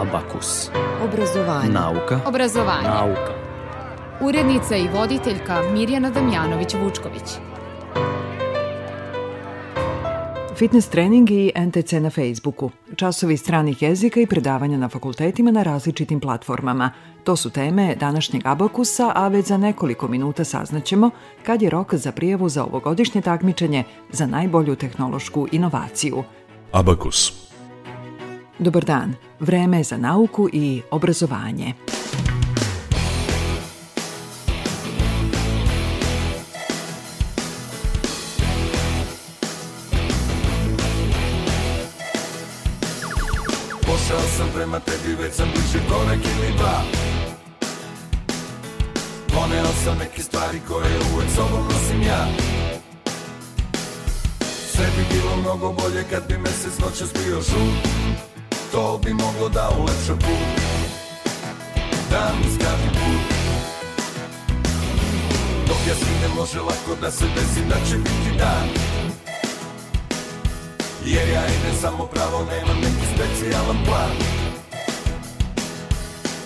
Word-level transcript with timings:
Abakus. 0.00 0.70
Obrazovanje. 1.04 1.72
Nauka. 1.72 2.20
Obrazovanje. 2.26 2.88
Nauka. 2.88 3.32
Urednica 4.20 4.76
i 4.76 4.88
voditeljka 4.88 5.62
Mirjana 5.72 6.10
Damjanović-Vučković. 6.10 7.38
Fitness 10.56 10.88
trening 10.88 11.30
i 11.30 11.52
NTC 11.56 11.92
na 11.92 12.10
Facebooku, 12.10 12.70
časovi 12.96 13.36
stranih 13.36 13.82
jezika 13.82 14.20
i 14.20 14.26
predavanja 14.26 14.78
na 14.78 14.88
fakultetima 14.88 15.50
na 15.50 15.62
različitim 15.62 16.20
platformama. 16.20 16.90
To 17.24 17.36
su 17.36 17.50
teme 17.50 17.96
današnjeg 17.96 18.42
Abakusa, 18.46 19.12
a 19.14 19.28
već 19.28 19.46
za 19.46 19.56
nekoliko 19.56 20.08
minuta 20.08 20.44
saznaćemo 20.44 21.10
kad 21.42 21.62
je 21.62 21.70
rok 21.70 21.94
za 21.94 22.12
prijavu 22.12 22.48
za 22.48 22.64
ovogodišnje 22.64 23.20
takmičenje 23.20 23.84
za 24.10 24.26
najbolju 24.26 24.76
tehnološku 24.76 25.48
inovaciju. 25.52 26.22
Abakus. 26.72 27.49
Dobar 28.60 28.84
dan, 28.84 29.14
vreme 29.40 29.78
je 29.78 29.84
za 29.84 29.96
nauku 29.96 30.48
i 30.52 30.82
obrazovanje. 30.90 31.74
Pošao 43.80 44.20
sam 44.36 44.48
prema 44.54 44.80
tebi, 44.80 45.14
već 45.22 45.34
sam 45.34 45.48
bliže 45.54 45.86
korak 45.88 46.18
ili 46.18 46.56
dva. 46.58 46.82
Poneo 49.28 49.72
sam 49.84 49.98
neke 49.98 50.22
stvari 50.22 50.60
koje 50.68 50.98
uvek 51.14 51.30
sobom 51.36 51.64
nosim 51.64 52.02
ja. 52.02 52.26
Sve 54.72 54.86
bi 54.96 55.14
bilo 55.14 55.36
mnogo 55.36 55.72
bolje 55.72 56.04
kad 56.10 56.28
bi 56.28 56.38
mesec 56.38 56.78
noćas 56.78 57.12
bio 57.12 57.36
žut 57.36 58.29
To 58.72 59.00
bi 59.04 59.12
moglo 59.12 59.48
da 59.48 59.70
ulepša 59.78 60.14
put. 60.14 60.60
Da 62.10 62.32
mi 62.38 62.54
skrati 62.54 62.88
put. 62.92 63.36
Dok 65.68 65.76
ja 65.88 65.94
stignem 65.94 66.30
može 66.36 66.60
lako 66.60 67.00
da 67.00 67.10
se 67.10 67.24
desi 67.34 67.68
da 67.68 67.74
će 67.74 67.96
biti 67.96 68.38
dan. 68.38 68.68
Jer 71.04 71.28
ja 71.28 71.42
idem 71.46 71.80
samo 71.80 72.06
pravo, 72.06 72.46
nemam 72.50 72.76
neki 72.76 73.06
specijalan 73.14 73.76
plan. 73.84 74.16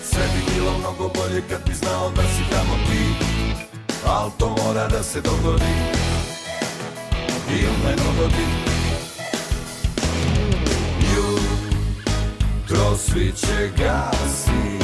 Sve 0.09 0.23
bi 0.33 0.53
bilo 0.53 0.77
mnogo 0.79 1.13
bolje 1.15 1.41
kad 1.49 1.59
bi 1.67 1.73
znao 1.73 2.09
da 2.09 2.21
si 2.21 2.43
tamo 2.51 2.75
ti. 2.89 3.25
Al 4.07 4.31
to 4.39 4.49
mora 4.49 4.87
da 4.87 5.03
se 5.03 5.21
dogodi. 5.21 5.75
Ili 7.49 7.77
ne 7.85 7.95
dogodi 7.95 8.64
Jutro 12.69 12.97
sviće 12.97 13.69
gasi 13.77 14.74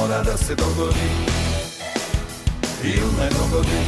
mora 0.00 0.22
da 0.22 0.36
se 0.36 0.54
dogodi. 0.54 1.10
Ili 2.84 3.10
ne 3.18 3.28
dogodi. 3.38 3.80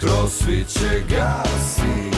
Jutro 0.00 0.28
sviće 0.28 1.02
gasi 1.08 2.17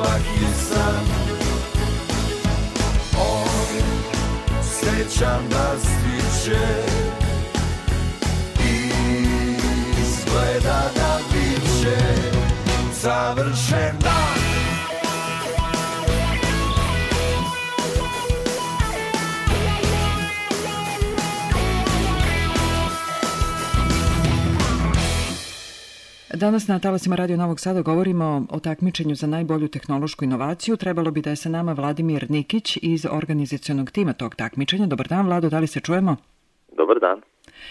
svaki 0.00 0.44
san. 0.68 1.04
Osjećam 4.60 5.48
da 5.50 5.76
stiče. 5.78 6.66
Izgleda 10.02 10.80
da 10.96 11.18
bit 11.32 11.62
će 11.82 11.96
Danas 26.40 26.68
na 26.68 26.78
talasima 26.78 27.16
Radio 27.16 27.36
Novog 27.36 27.60
Sada 27.60 27.82
govorimo 27.82 28.46
o 28.50 28.60
takmičenju 28.60 29.14
za 29.14 29.26
najbolju 29.26 29.68
tehnološku 29.68 30.24
inovaciju. 30.24 30.76
Trebalo 30.76 31.10
bi 31.10 31.22
da 31.22 31.30
je 31.30 31.36
sa 31.36 31.48
nama 31.48 31.72
Vladimir 31.72 32.30
Nikić 32.30 32.78
iz 32.82 33.06
organizacionog 33.10 33.90
tima 33.90 34.12
tog 34.12 34.34
takmičenja. 34.34 34.86
Dobar 34.86 35.08
dan, 35.08 35.26
Vlado, 35.26 35.50
da 35.50 35.58
li 35.58 35.66
se 35.66 35.80
čujemo? 35.80 36.16
Dobar 36.76 36.96
dan. 37.00 37.20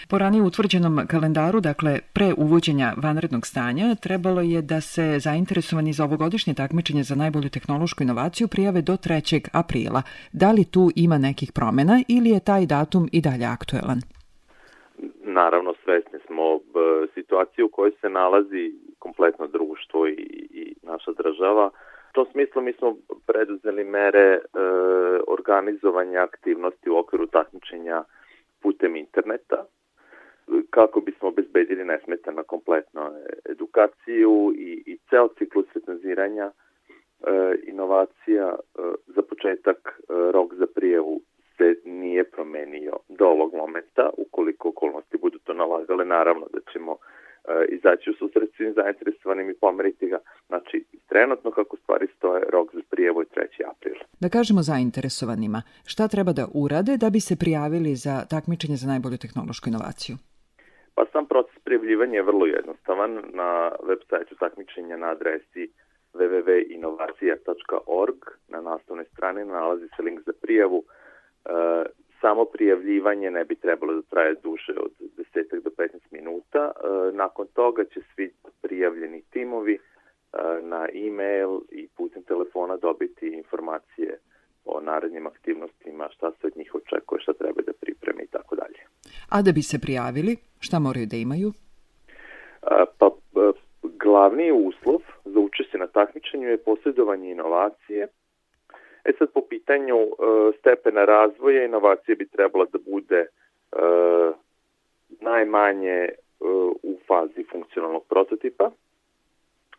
Po 0.08 0.18
ranije 0.18 0.42
utvrđenom 0.42 1.06
kalendaru, 1.06 1.60
dakle 1.60 1.98
pre 2.12 2.34
uvođenja 2.36 2.94
vanrednog 2.96 3.46
stanja, 3.46 3.94
trebalo 3.94 4.40
je 4.40 4.62
da 4.62 4.80
se 4.80 5.18
zainteresovani 5.18 5.92
za 5.92 6.04
ovogodišnje 6.04 6.54
takmičenje 6.54 7.02
za 7.02 7.14
najbolju 7.14 7.48
tehnološku 7.48 8.02
inovaciju 8.02 8.48
prijave 8.48 8.82
do 8.82 8.96
3. 8.96 9.48
aprila. 9.52 10.02
Da 10.32 10.52
li 10.52 10.64
tu 10.64 10.90
ima 10.94 11.18
nekih 11.18 11.52
promena 11.52 12.02
ili 12.08 12.30
je 12.30 12.40
taj 12.40 12.66
datum 12.66 13.08
i 13.12 13.20
dalje 13.20 13.44
aktuelan? 13.44 14.00
Naravno, 15.42 15.74
svesni 15.84 16.18
smo 16.26 16.60
situacije 17.14 17.64
u 17.64 17.68
kojoj 17.68 17.92
se 18.00 18.08
nalazi 18.08 18.72
kompletno 18.98 19.46
društvo 19.46 20.08
i, 20.08 20.48
i 20.60 20.74
naša 20.82 21.12
država. 21.12 21.70
To 22.12 22.24
tom 22.24 22.32
smislu 22.32 22.62
mi 22.62 22.72
smo 22.72 22.96
preduzeli 23.26 23.84
mere 23.84 24.28
e, 24.28 24.40
organizovanja 25.28 26.20
aktivnosti 26.22 26.90
u 26.90 26.96
okviru 26.96 27.26
takmičenja 27.26 28.04
putem 28.62 28.96
interneta 28.96 29.64
kako 30.70 31.00
bismo 31.00 31.28
obezbedili 31.28 31.84
nesmetano 31.84 32.42
kompletno 32.44 33.12
edukaciju 33.44 34.52
i, 34.56 34.82
i 34.86 34.98
ceo 35.10 35.28
ciklus 35.38 35.66
recenziranja 35.74 36.50
e, 36.50 36.52
inovacija 37.66 38.46
e, 38.48 38.82
za 39.06 39.22
početak 39.22 39.78
e, 39.88 40.12
rok 40.32 40.54
za 40.54 40.66
prijevu 40.74 41.20
se 41.60 41.74
nije 41.84 42.24
promenio 42.24 42.94
do 43.08 43.26
ovog 43.26 43.54
momenta, 43.54 44.10
ukoliko 44.18 44.68
okolnosti 44.68 45.16
budu 45.24 45.38
to 45.38 45.52
nalagale, 45.54 46.04
naravno 46.04 46.46
da 46.54 46.60
ćemo 46.72 46.92
e, 46.92 46.96
izaći 47.76 48.10
u 48.10 48.14
susret 48.14 48.50
svim 48.56 48.72
zainteresovanim 48.72 49.50
i 49.50 49.54
pomeriti 49.54 50.06
ga. 50.06 50.18
Znači, 50.46 50.84
trenutno 51.08 51.50
kako 51.50 51.76
stvari 51.76 52.06
stoje, 52.16 52.42
rok 52.48 52.74
za 52.74 52.80
prijevu 52.90 53.20
je 53.20 53.26
3. 53.26 53.70
april. 53.72 53.94
Da 54.20 54.28
kažemo 54.28 54.62
zainteresovanima, 54.62 55.62
šta 55.86 56.08
treba 56.08 56.32
da 56.32 56.48
urade 56.54 56.96
da 56.96 57.10
bi 57.10 57.20
se 57.20 57.36
prijavili 57.42 57.94
za 57.94 58.14
takmičenje 58.30 58.76
za 58.76 58.86
najbolju 58.92 59.18
tehnološku 59.24 59.68
inovaciju? 59.68 60.16
Pa 60.96 61.04
sam 61.12 61.26
proces 61.26 61.58
prijavljivanja 61.64 62.16
je 62.16 62.28
vrlo 62.30 62.46
jednostavan. 62.46 63.12
Na 63.40 63.48
web 63.88 64.00
sajtu 64.10 64.34
takmičenja 64.34 64.96
na 64.96 65.08
adresi 65.16 65.64
www.inovacija.org 66.14 68.18
na 68.48 68.60
naslovnoj 68.60 69.06
strani 69.12 69.44
nalazi 69.44 69.88
se 69.96 70.02
link 70.02 70.20
za 70.26 70.32
prijavu. 70.42 70.84
E, 71.44 71.50
samo 72.20 72.44
prijavljivanje 72.44 73.30
ne 73.30 73.44
bi 73.44 73.54
trebalo 73.54 73.94
da 73.94 74.02
traje 74.02 74.34
duže 74.42 74.72
od 74.76 74.92
10 75.34 75.62
do 75.62 75.70
15 75.70 75.88
minuta. 76.10 76.70
E, 76.70 77.12
nakon 77.12 77.46
toga 77.46 77.84
će 77.84 78.00
svi 78.14 78.32
prijavljeni 78.62 79.22
timovi 79.30 79.74
e, 79.74 79.78
na 80.62 80.86
e-mail 80.94 81.60
i 81.70 81.88
putem 81.96 82.22
telefona 82.22 82.76
dobiti 82.76 83.26
informacije 83.26 84.18
o 84.64 84.80
narednim 84.80 85.26
aktivnostima, 85.26 86.08
šta 86.10 86.32
se 86.32 86.46
od 86.46 86.56
njih 86.56 86.74
očekuje, 86.74 87.20
šta 87.20 87.32
treba 87.32 87.62
da 87.62 87.72
pripreme 87.72 88.22
i 88.22 88.26
tako 88.26 88.56
dalje. 88.56 88.78
A 89.28 89.42
da 89.42 89.52
bi 89.52 89.62
se 89.62 89.78
prijavili, 89.78 90.36
šta 90.60 90.78
moraju 90.78 91.06
da 91.06 91.16
imaju? 91.16 91.52
Pa 92.98 93.10
glavni 93.82 94.52
uslov 94.52 95.00
za 95.24 95.40
učešće 95.40 95.78
na 95.78 95.86
takmičenju 95.86 96.48
je 96.48 96.64
posjedovanje 96.64 97.30
inovacije. 97.30 98.08
E 99.04 99.12
sad 99.18 99.28
po 99.32 99.40
pitanju 99.48 99.96
e, 99.96 100.08
stepena 100.58 101.04
razvoja 101.04 101.64
inovacije 101.64 102.16
bi 102.16 102.28
trebala 102.28 102.64
da 102.72 102.78
bude 102.90 103.20
e, 103.20 103.26
najmanje 105.20 105.98
e, 106.00 106.14
u 106.82 106.98
fazi 107.06 107.44
funkcionalnog 107.52 108.04
prototipa 108.08 108.70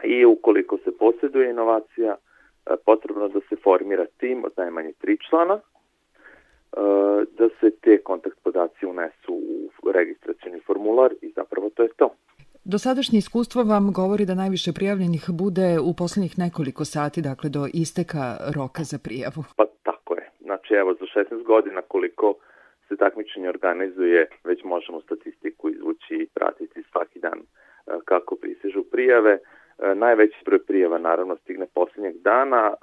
i 0.03 0.25
ukoliko 0.25 0.77
se 0.77 0.97
posjeduje 0.97 1.49
inovacija, 1.49 2.15
e, 2.15 2.75
potrebno 2.85 3.27
da 3.27 3.39
se 3.49 3.55
formira 3.55 4.05
tim 4.17 4.45
od 4.45 4.51
najmanje 4.57 4.93
tri 5.01 5.17
člana, 5.29 5.53
e, 5.53 5.61
da 7.37 7.49
se 7.59 7.71
te 7.81 7.97
kontakt 7.97 8.37
podaci 8.43 8.85
unesu 8.85 9.33
u 9.83 9.91
registracijni 9.91 10.59
formular 10.59 11.13
i 11.21 11.31
zapravo 11.35 11.69
to 11.69 11.83
je 11.83 11.89
to. 11.97 12.15
Dosadašnje 12.65 13.17
iskustvo 13.17 13.63
vam 13.63 13.93
govori 13.93 14.25
da 14.25 14.35
najviše 14.35 14.71
prijavljenih 14.77 15.23
bude 15.41 15.67
u 15.89 15.93
poslednjih 15.99 16.33
nekoliko 16.37 16.85
sati, 16.85 17.21
dakle 17.21 17.49
do 17.49 17.63
isteka 17.73 18.23
roka 18.55 18.83
za 18.83 18.97
prijavu. 19.05 19.41
Pa 19.57 19.65
tako 19.83 20.13
je. 20.15 20.25
Znači 20.39 20.73
evo 20.73 20.93
za 20.93 21.05
16 21.05 21.43
godina 21.43 21.81
koliko 21.81 22.35
se 22.87 22.95
takmičenje 22.97 23.49
organizuje, 23.49 24.27
već 24.43 24.63
možemo 24.63 25.01
statistiku 25.01 25.69
izvući 25.69 26.13
i 26.15 26.27
pratiti 26.35 26.83
svaki 26.91 27.19
dan 27.19 27.39
e, 27.39 27.45
kako 28.05 28.35
prisežu 28.35 28.83
prijave. 28.91 29.33
E, 29.33 29.39
najveći 29.95 30.39
broj 30.45 30.65
prijava 30.65 30.97
naravno 30.97 31.35
stigne 31.37 31.67
poslednjeg 31.73 32.15
dana, 32.17 32.73
e, 32.73 32.75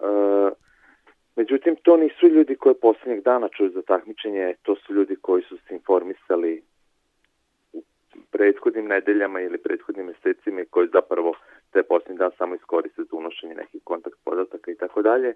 međutim 1.36 1.76
to 1.82 1.96
nisu 1.96 2.26
ljudi 2.28 2.56
koje 2.56 2.74
poslednjeg 2.74 3.24
dana 3.24 3.48
čuju 3.56 3.70
za 3.70 3.82
takmičenje, 3.82 4.54
to 4.62 4.76
su 4.76 4.94
ljudi 4.94 5.16
koji 5.16 5.42
su 5.42 5.56
se 5.56 5.74
informisali 5.74 6.62
prethodnim 8.30 8.86
nedeljama 8.86 9.40
ili 9.40 9.58
prethodnim 9.58 10.06
mesecima 10.06 10.60
i 10.60 10.64
koji 10.64 10.88
zapravo 10.92 11.34
te 11.72 11.82
posljednji 11.82 12.18
dan 12.18 12.30
samo 12.38 12.54
iskoriste 12.54 13.02
za 13.02 13.16
unošenje 13.16 13.54
nekih 13.54 13.80
kontakt 13.84 14.16
podataka 14.24 14.70
i 14.70 14.76
tako 14.76 15.02
dalje. 15.02 15.34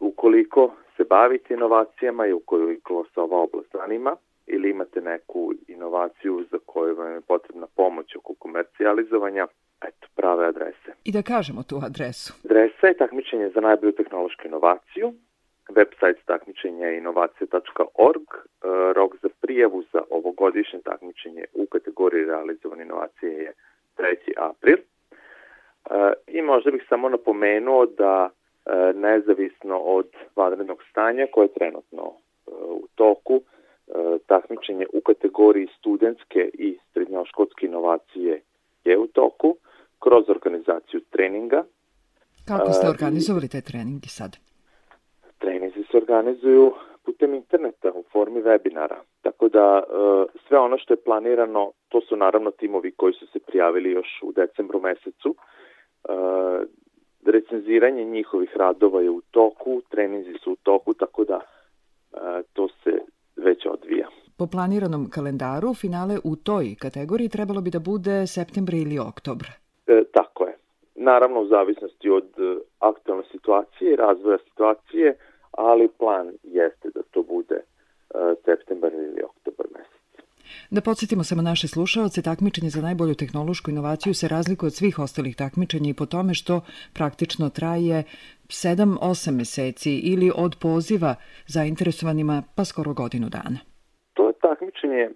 Ukoliko 0.00 0.74
se 0.96 1.04
bavite 1.04 1.54
inovacijama 1.54 2.26
i 2.26 2.32
ukoliko 2.32 3.04
se 3.14 3.20
ova 3.20 3.38
oblast 3.38 3.72
zanima 3.72 4.16
ili 4.46 4.70
imate 4.70 5.00
neku 5.00 5.52
inovaciju 5.68 6.44
za 6.50 6.58
koju 6.66 6.96
vam 6.96 7.12
je 7.12 7.20
potrebna 7.20 7.66
pomoć 7.76 8.16
oko 8.16 8.34
komercijalizovanja, 8.34 9.46
eto, 9.88 10.06
prave 10.14 10.46
adrese. 10.46 10.90
I 11.04 11.12
da 11.12 11.22
kažemo 11.22 11.62
tu 11.62 11.76
adresu. 11.82 12.34
Adresa 12.44 12.86
je 12.86 12.96
takmičenje 12.96 13.50
za 13.54 13.60
najbolju 13.60 13.92
tehnološku 13.92 14.42
inovaciju, 14.44 15.12
website 15.70 16.20
takmičenja 16.26 16.86
je 16.86 16.98
inovacije.org. 16.98 18.26
E, 18.30 18.42
rok 18.92 19.16
za 19.22 19.28
prijavu 19.40 19.82
za 19.92 20.02
ovogodišnje 20.10 20.80
takmičenje 20.84 21.44
u 21.54 21.66
kategoriji 21.66 22.24
realizovane 22.24 22.82
inovacije 22.82 23.32
je 23.32 23.52
3. 23.96 24.16
april. 24.36 24.78
E, 24.78 24.82
I 26.26 26.42
možda 26.42 26.70
bih 26.70 26.84
samo 26.88 27.08
napomenuo 27.08 27.86
da 27.86 28.30
e, 28.30 28.92
nezavisno 28.94 29.78
od 29.78 30.08
vanrednog 30.36 30.82
stanja 30.90 31.26
koje 31.32 31.44
je 31.44 31.54
trenutno 31.54 32.12
u 32.46 32.86
toku, 32.94 33.40
takmičenje 34.26 34.86
u 34.92 35.00
kategoriji 35.00 35.68
studentske 35.78 36.50
i 36.54 36.78
srednjoškolske 36.92 37.66
inovacije 37.66 38.42
je 38.84 38.98
u 38.98 39.06
toku 39.06 39.56
kroz 39.98 40.24
organizaciju 40.28 41.00
treninga. 41.10 41.64
Kako 42.44 42.72
ste 42.72 42.88
organizovali 42.88 43.48
te 43.48 43.60
treningi 43.60 44.08
sad? 44.08 44.36
Se 45.90 45.96
organizuju 45.96 46.72
putem 47.04 47.34
interneta 47.34 47.92
u 47.94 48.04
formi 48.12 48.42
webinara. 48.42 48.96
Tako 49.22 49.48
da 49.48 49.82
e, 49.82 49.82
sve 50.48 50.58
ono 50.58 50.78
što 50.78 50.92
je 50.94 51.04
planirano, 51.04 51.72
to 51.88 52.00
su 52.00 52.16
naravno 52.16 52.50
timovi 52.50 52.90
koji 52.92 53.12
su 53.12 53.26
se 53.26 53.38
prijavili 53.38 53.90
još 53.90 54.08
u 54.22 54.32
decembru 54.32 54.80
mesecu. 54.80 55.34
E, 55.34 56.12
recenziranje 57.26 58.04
njihovih 58.04 58.56
radova 58.56 59.00
je 59.00 59.10
u 59.10 59.20
toku, 59.30 59.82
treninzi 59.88 60.34
su 60.44 60.52
u 60.52 60.56
toku, 60.62 60.94
tako 60.94 61.24
da 61.24 61.40
e, 61.40 62.42
to 62.52 62.68
se 62.68 62.92
već 63.36 63.66
odvija. 63.66 64.08
Po 64.38 64.46
planiranom 64.46 65.10
kalendaru 65.10 65.74
finale 65.74 66.14
u 66.24 66.36
toj 66.36 66.74
kategoriji 66.78 67.28
trebalo 67.28 67.60
bi 67.60 67.70
da 67.70 67.78
bude 67.78 68.26
septembra 68.26 68.76
ili 68.76 68.98
oktobra. 68.98 69.50
E, 69.86 70.04
tako 70.12 70.44
je. 70.44 70.56
Naravno 70.94 71.40
u 71.40 71.46
zavisnosti 71.46 72.10
od 72.10 72.28
aktualne 72.78 73.24
situacije 73.32 73.92
i 73.92 73.96
razvoja 73.96 74.38
situacije, 74.48 75.16
ali 75.50 75.88
plan 75.98 76.26
jeste 76.42 76.88
da 76.94 77.02
to 77.10 77.22
bude 77.22 77.58
uh, 77.60 78.20
septembar 78.44 78.92
ili 78.92 79.22
oktobar 79.22 79.66
mesec. 79.72 80.00
Da 80.70 80.80
podsjetimo 80.80 81.24
samo 81.24 81.42
naše 81.42 81.68
slušaoce, 81.68 82.22
takmičenje 82.22 82.70
za 82.70 82.82
najbolju 82.82 83.14
tehnološku 83.14 83.70
inovaciju 83.70 84.14
se 84.14 84.28
razlikuje 84.28 84.66
od 84.68 84.74
svih 84.74 84.98
ostalih 84.98 85.36
takmičenja 85.36 85.90
i 85.90 85.98
po 86.00 86.06
tome 86.06 86.34
što 86.34 86.60
praktično 86.94 87.48
traje 87.48 88.04
7-8 88.48 89.36
meseci 89.38 89.92
ili 90.12 90.30
od 90.36 90.52
poziva 90.62 91.14
zainteresovanima 91.46 92.42
pa 92.56 92.64
skoro 92.64 92.92
godinu 92.94 93.28
dana. 93.28 93.58
To 94.14 94.26
je 94.28 94.34
takmičenje 94.48 95.02
e, 95.04 95.10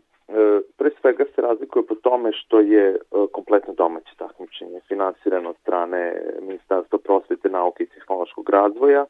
pre 0.79 0.91
svega 1.01 1.25
se 1.35 1.41
razlikuje 1.43 1.87
po 1.87 1.95
tome 1.95 2.31
što 2.33 2.61
je 2.61 2.87
e, 2.91 2.99
kompletno 3.33 3.75
domaće 3.75 4.13
takmičenje, 4.19 4.81
finansirano 4.89 5.51
od 5.51 5.57
strane 5.63 6.01
Ministarstva 6.41 6.99
prosvete, 6.99 7.49
nauke 7.49 7.83
i 7.83 7.93
tehnološkog 7.95 8.51
razvoja, 8.51 9.05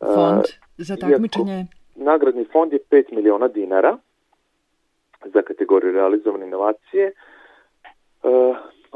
Fond 0.00 0.44
za 0.76 0.96
takmičenje? 0.96 1.66
Nagradni 1.94 2.44
fond 2.52 2.72
je 2.72 2.78
5 2.90 3.12
miliona 3.12 3.48
dinara 3.48 3.98
za 5.24 5.42
kategoriju 5.42 5.92
realizovane 5.92 6.46
inovacije. 6.46 7.06
E, 7.06 7.12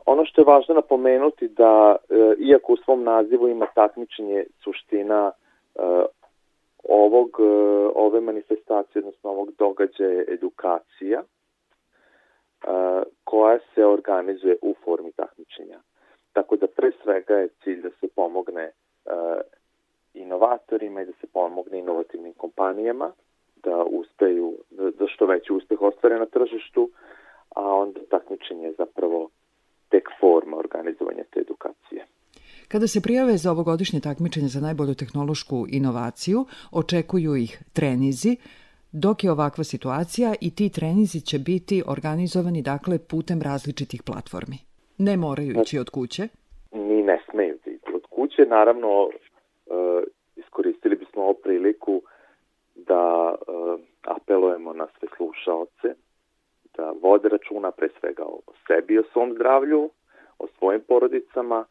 ono 0.07 0.25
što 0.25 0.41
je 0.41 0.45
važno 0.45 0.75
napomenuti 0.75 1.49
da, 1.49 1.97
e, 2.11 2.15
iako 2.39 2.73
u 2.73 2.77
svom 2.77 3.05
nazivu 3.05 3.49
ima 3.49 3.67
takmičenje, 3.75 4.45
suština 4.65 5.31
e, 5.31 5.81
ovog, 6.85 7.29
e, 7.39 7.45
ove 7.95 8.21
manifestacije, 8.21 9.01
odnosno 9.01 9.31
ovog 9.31 9.51
događaja 9.59 10.25
edukacija, 10.29 11.21
e, 11.21 11.27
koja 13.25 13.59
se 13.75 13.87
organizuje 13.87 14.57
u 14.63 14.75
formi 14.85 15.13
takmičenja. 15.13 15.81
Tako 16.33 16.57
da 16.57 16.67
pre 16.67 16.91
svega 17.03 17.35
je 17.35 17.49
cilj 17.65 17.83
da 17.83 17.91
se 17.91 18.09
pomogne 18.17 18.63
e, 18.63 18.73
inovatorima 20.15 21.03
i 21.03 21.07
da 21.07 21.13
se 21.21 21.27
pomogne 21.27 21.79
inovativnim 21.79 22.33
kompanijama 22.33 23.13
da 23.65 23.85
uspeju, 23.85 24.59
da, 24.71 24.91
da 24.91 25.07
što 25.09 25.27
veći 25.27 25.53
uspeh 25.53 25.83
ostvare 25.83 26.19
na 26.19 26.27
tržištu, 26.27 26.91
a 27.55 27.75
onda 27.75 28.01
takmičenje 28.11 28.67
je 28.67 28.75
zapravo 28.79 29.29
tek 29.89 30.09
forma 30.21 30.57
organizovanja 30.57 31.25
te 31.31 31.41
edukacije. 31.41 32.07
Kada 32.69 32.87
se 32.87 33.01
prijave 33.01 33.37
za 33.37 33.51
ovogodišnje 33.51 34.01
takmičenje 34.01 34.49
za 34.49 34.61
najbolju 34.61 34.95
tehnološku 34.95 35.67
inovaciju, 35.69 36.45
očekuju 36.73 37.37
ih 37.37 37.63
trenizi, 37.73 38.37
dok 38.93 39.25
je 39.25 39.33
ovakva 39.33 39.65
situacija 39.65 40.35
i 40.41 40.55
ti 40.55 40.69
trenizi 40.69 41.21
će 41.21 41.39
biti 41.39 41.83
organizovani 41.87 42.63
dakle 42.63 42.99
putem 42.99 43.43
različitih 43.43 44.03
platformi. 44.03 44.59
Ne 44.99 45.17
moraju 45.17 45.61
ići 45.61 45.79
od 45.79 45.91
kuće? 45.91 46.29
Ni 46.73 47.03
ne 47.03 47.19
smeju 47.31 47.59
da 47.65 47.71
ići 47.71 47.93
od 47.95 48.03
moguće, 48.31 48.47
naravno, 48.47 49.11
priliku 51.61 52.03
da 52.75 53.35
apelujemo 54.03 54.73
na 54.73 54.87
sve 54.99 55.09
slušaoce, 55.17 55.95
da 56.77 56.93
vode 57.03 57.29
računa 57.29 57.71
pre 57.71 57.89
svega 58.01 58.25
o 58.25 58.41
sebi, 58.67 58.99
o 58.99 59.03
svom 59.13 59.33
zdravlju, 59.35 59.91
o 60.39 60.47
svojim 60.59 60.81
porodicama, 60.89 61.65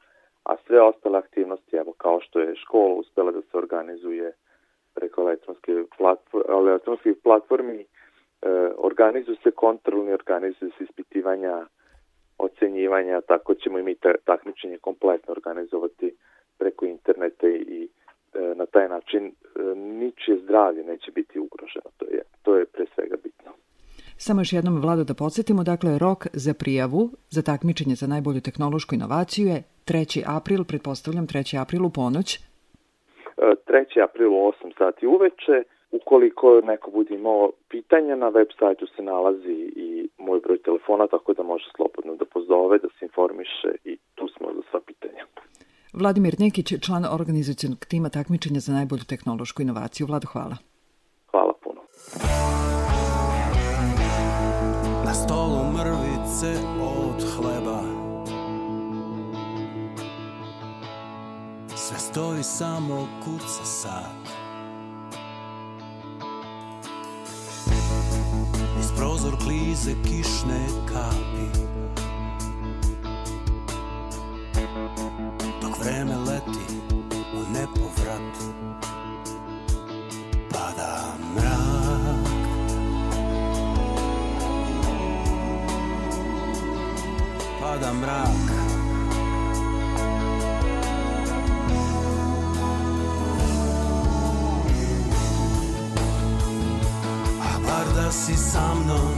a 0.43 0.55
sve 0.67 0.81
ostale 0.81 1.17
aktivnosti, 1.17 1.75
evo 1.75 1.93
kao 1.97 2.19
što 2.21 2.39
je 2.39 2.55
škola 2.55 2.93
uspela 2.93 3.31
da 3.31 3.41
se 3.41 3.57
organizuje 3.57 4.33
preko 4.95 5.21
elektronske 5.21 5.83
platform, 5.97 6.43
elektronskih 6.49 7.15
platformi, 7.23 7.81
e, 7.81 7.85
organizuju 8.77 9.37
se 9.43 9.51
kontrolni, 9.51 10.13
organizuju 10.13 10.71
se 10.77 10.83
ispitivanja, 10.83 11.65
ocenjivanja, 12.37 13.21
tako 13.21 13.53
ćemo 13.55 13.79
i 13.79 13.83
mi 13.83 13.95
takmičenje 14.25 14.77
kompletno 14.77 15.31
organizovati 15.31 16.15
preko 16.57 16.85
interneta 16.85 17.47
i 17.47 17.83
e, 17.83 17.98
na 18.55 18.65
taj 18.65 18.89
način 18.89 19.23
e, 19.25 19.31
ničije 19.75 20.37
zdravlje 20.43 20.83
neće 20.83 21.11
biti 21.11 21.39
ugroženo. 21.39 21.89
To 21.97 22.05
je, 22.05 22.21
to 22.43 22.55
je 22.55 22.65
pre 22.65 22.85
svega 22.95 23.15
bitno. 23.23 23.51
Samo 24.17 24.41
još 24.41 24.53
jednom, 24.53 24.81
Vlado, 24.81 25.03
da 25.03 25.13
podsjetimo, 25.13 25.63
dakle, 25.63 25.99
rok 25.99 26.27
za 26.33 26.53
prijavu 26.53 27.09
za 27.29 27.41
takmičenje 27.41 27.95
za 27.95 28.07
najbolju 28.07 28.41
tehnološku 28.41 28.95
inovaciju 28.95 29.47
je 29.47 29.63
3. 29.87 30.23
april, 30.37 30.63
pretpostavljam 30.63 31.27
3. 31.27 31.61
april 31.61 31.85
u 31.85 31.89
ponoć. 31.89 32.39
3. 33.37 34.03
april 34.03 34.31
u 34.33 34.51
8 34.63 34.77
sati 34.77 35.07
uveče. 35.07 35.63
Ukoliko 35.91 36.61
neko 36.63 36.91
bude 36.91 37.15
imao 37.15 37.51
pitanja, 37.69 38.15
na 38.15 38.29
web 38.29 38.47
sajtu 38.59 38.87
se 38.87 39.01
nalazi 39.01 39.57
i 39.75 40.09
moj 40.17 40.39
broj 40.39 40.57
telefona, 40.57 41.07
tako 41.07 41.33
da 41.33 41.43
može 41.43 41.65
slobodno 41.75 42.15
da 42.15 42.25
pozove, 42.25 42.77
da 42.77 42.87
se 42.87 43.05
informiše 43.05 43.71
i 43.85 43.97
tu 44.15 44.27
smo 44.27 44.47
za 44.55 44.61
sva 44.71 44.79
pitanja. 44.85 45.23
Vladimir 45.93 46.35
Nekić, 46.39 46.73
član 46.81 47.05
organizacijonog 47.05 47.85
tima 47.85 48.09
takmičenja 48.09 48.59
za 48.59 48.73
najbolju 48.73 49.03
tehnološku 49.03 49.61
inovaciju. 49.61 50.07
Vlado, 50.07 50.27
hvala. 50.27 50.57
Hvala 51.31 51.53
puno. 51.63 51.81
Na 55.05 55.13
stolu 55.13 55.71
mrvice 55.73 56.61
od 56.81 57.23
hleba 57.35 57.81
Sve 61.75 61.99
stoji 61.99 62.43
samo 62.43 63.07
kuca 63.25 63.65
sat 63.65 64.29
Iz 68.79 68.91
prozor 68.97 69.33
klize 69.43 69.91
kišne 70.03 70.67
kapi 70.87 71.78
Pada 87.89 87.97
mrak. 87.97 88.45
Da 97.95 98.11
si 98.11 98.37
sa 98.37 98.73
mnom. 98.75 99.13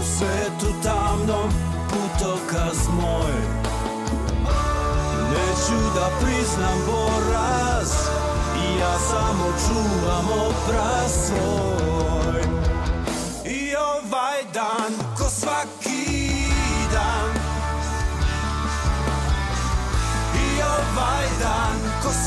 U 0.00 0.02
svetu 0.02 0.72
tamnom 0.82 1.50
putokaz 1.88 2.88
moj 2.88 3.36
Neću 5.30 5.80
da 5.94 6.10
priznam 6.20 6.78
poraz 6.86 7.92
ja 8.80 8.98
samo 8.98 9.46
čuvam 9.66 10.26
obraz 10.48 11.12
svoj 11.26 11.87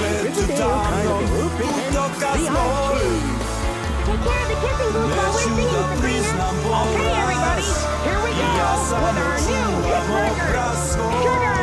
Svettu 0.00 0.44
tangon, 0.56 1.24
putokas 1.58 2.44
moi. 2.56 2.96
Declare 4.06 4.46
the 4.48 4.56
kissing 4.62 4.92
booth 4.94 5.14
while 5.16 5.32
we're 5.34 5.44
singing, 5.44 5.70
the 5.70 6.40
Okay, 6.80 7.12
everybody, 7.20 7.68
here 8.06 8.20
we 8.24 8.30
go 8.32 8.48
with 9.04 9.18
our 9.20 9.38
new 9.44 9.70
Sugar, 11.22 11.60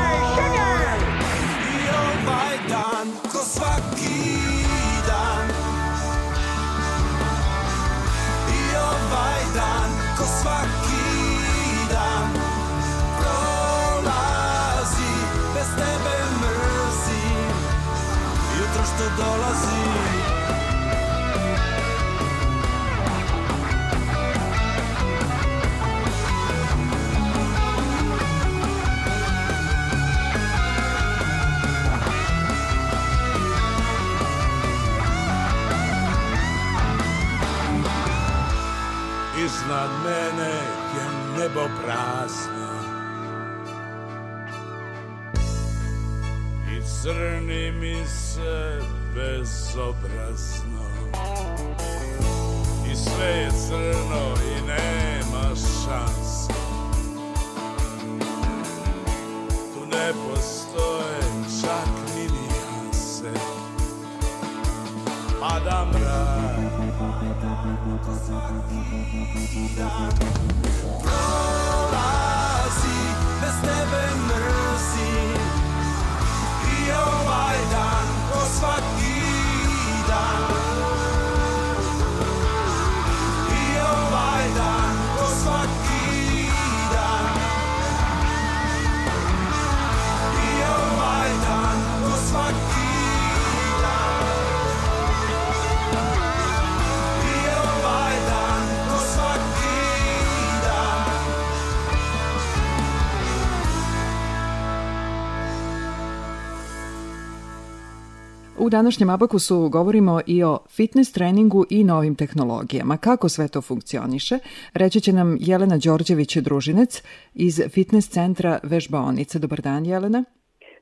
U 108.60 108.70
današnjem 108.70 109.10
Abakusu 109.10 109.70
govorimo 109.70 110.22
i 110.28 110.44
o 110.44 110.60
fitness 110.76 111.14
treningu 111.14 111.66
i 111.70 111.84
novim 111.84 112.16
tehnologijama. 112.16 112.98
Kako 112.98 113.30
sve 113.30 113.48
to 113.48 113.62
funkcioniše, 113.62 114.36
reći 114.74 115.00
će 115.02 115.12
nam 115.14 115.38
Jelena 115.40 115.76
Đorđević-Družinec 115.76 117.04
iz 117.34 117.62
fitness 117.74 118.10
centra 118.10 118.60
Vežbaonice. 118.64 119.40
Dobar 119.40 119.62
dan, 119.62 119.86
Jelena. 119.86 120.24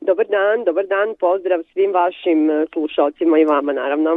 Dobar 0.01 0.27
dan, 0.37 0.63
dobar 0.65 0.85
dan, 0.87 1.09
pozdrav 1.19 1.59
svim 1.73 1.91
vašim 1.93 2.39
slušalcima 2.73 3.39
i 3.39 3.45
vama 3.45 3.73
naravno. 3.73 4.09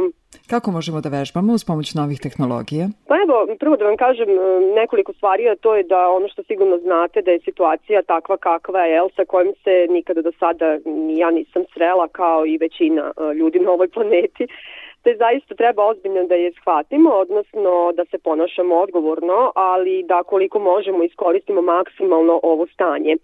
Kako 0.49 0.71
možemo 0.71 1.01
da 1.01 1.09
vežbamo 1.09 1.53
uz 1.53 1.63
pomoć 1.65 1.95
novih 1.95 2.19
tehnologija? 2.19 2.85
Pa 3.07 3.15
evo, 3.23 3.55
prvo 3.59 3.75
da 3.77 3.85
vam 3.85 3.97
kažem 3.97 4.29
e, 4.29 4.41
nekoliko 4.81 5.13
stvari, 5.13 5.49
a 5.49 5.55
to 5.55 5.75
je 5.75 5.83
da 5.83 6.09
ono 6.09 6.27
što 6.27 6.43
sigurno 6.43 6.77
znate 6.77 7.21
da 7.21 7.31
je 7.31 7.39
situacija 7.39 8.01
takva 8.01 8.37
kakva 8.37 8.83
je, 8.85 9.01
sa 9.15 9.25
kojim 9.25 9.53
se 9.63 9.87
nikada 9.89 10.21
do 10.21 10.31
sada 10.39 10.65
ja 11.17 11.31
nisam 11.31 11.63
srela 11.73 12.07
kao 12.07 12.45
i 12.45 12.57
većina 12.57 13.11
e, 13.11 13.33
ljudi 13.33 13.59
na 13.59 13.71
ovoj 13.71 13.87
planeti 13.87 14.47
te 15.03 15.15
zaista 15.17 15.55
treba 15.55 15.85
ozbiljno 15.85 16.23
da 16.23 16.35
je 16.35 16.51
shvatimo, 16.51 17.09
odnosno 17.09 17.91
da 17.97 18.05
se 18.05 18.17
ponašamo 18.17 18.75
odgovorno, 18.75 19.51
ali 19.55 20.03
da 20.03 20.23
koliko 20.23 20.59
možemo 20.59 21.03
iskoristimo 21.03 21.61
maksimalno 21.61 22.39
ovo 22.43 22.67
stanje. 22.73 23.13
E, 23.13 23.17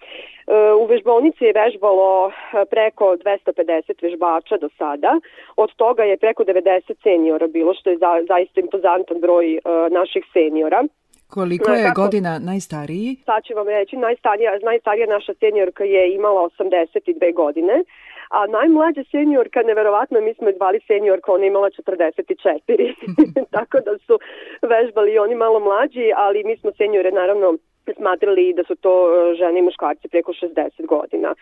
u 0.82 0.86
vežbovnici 0.86 1.44
je 1.44 1.53
vežbalo 1.53 2.29
e, 2.29 2.32
preko 2.65 3.05
250 3.05 4.03
vežbača 4.03 4.58
do 4.58 4.70
sada, 4.77 5.20
od 5.55 5.75
toga 5.75 6.03
je 6.03 6.17
preko 6.17 6.44
90 6.44 6.94
seniora 7.03 7.48
bilo, 7.48 7.74
što 7.74 7.89
je 7.89 7.98
za, 7.98 8.12
zaista 8.27 8.62
impozantan 8.62 9.20
broj 9.20 9.55
e, 9.55 9.60
naših 9.91 10.24
seniora. 10.34 10.84
Koliko 11.27 11.72
je 11.72 11.84
Kako? 11.84 12.01
godina 12.01 12.39
najstariji? 12.39 13.15
Sad 13.25 13.44
ću 13.44 13.53
vam 13.55 13.67
reći, 13.67 13.96
najstarija, 13.98 14.51
najstarija 14.63 15.08
naša 15.08 15.34
seniorka 15.34 15.84
je 15.84 16.13
imala 16.13 16.50
82 16.60 17.34
godine, 17.34 17.84
a 18.29 18.48
najmlađa 18.48 19.03
seniorka, 19.12 19.62
neverovatno, 19.62 20.22
mi 20.22 20.34
smo 20.34 20.48
je 20.48 20.55
zvali 20.55 20.79
seniorka, 20.88 21.32
ona 21.32 21.46
imala 21.46 21.70
44, 21.70 22.94
tako 23.55 23.79
da 23.79 23.98
su 23.98 24.20
vežbali 24.62 25.17
oni 25.17 25.36
malo 25.36 25.60
mlađi, 25.60 26.12
ali 26.15 26.44
mi 26.44 26.58
smo 26.58 26.72
seniore 26.72 27.12
naravno 27.12 27.58
smatrali 27.94 28.54
da 28.54 28.63
su 28.63 28.75
to 28.75 28.94
e, 28.94 29.36
žene 29.36 29.60
i 29.60 29.62
muškarci 29.62 30.08
preko 30.08 30.32
60 30.34 30.86
godina. 30.86 31.30
E, 31.32 31.38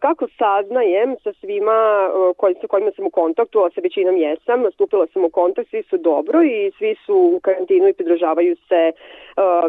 kako 0.00 0.28
saznajem 0.38 1.16
sa 1.22 1.32
svima 1.32 2.08
e, 2.08 2.34
koji, 2.36 2.54
sa 2.60 2.66
kojima 2.66 2.90
sam 2.96 3.06
u 3.06 3.10
kontaktu, 3.10 3.58
a 3.58 3.70
sa 3.70 3.80
većinom 3.80 4.16
jesam, 4.16 4.64
stupila 4.72 5.06
sam 5.12 5.24
u 5.24 5.30
kontakt, 5.30 5.70
svi 5.70 5.82
su 5.82 5.96
dobro 5.96 6.42
i 6.42 6.72
svi 6.78 6.96
su 7.06 7.14
u 7.36 7.40
karantinu 7.40 7.88
i 7.88 7.92
pridržavaju 7.92 8.56
se 8.68 8.92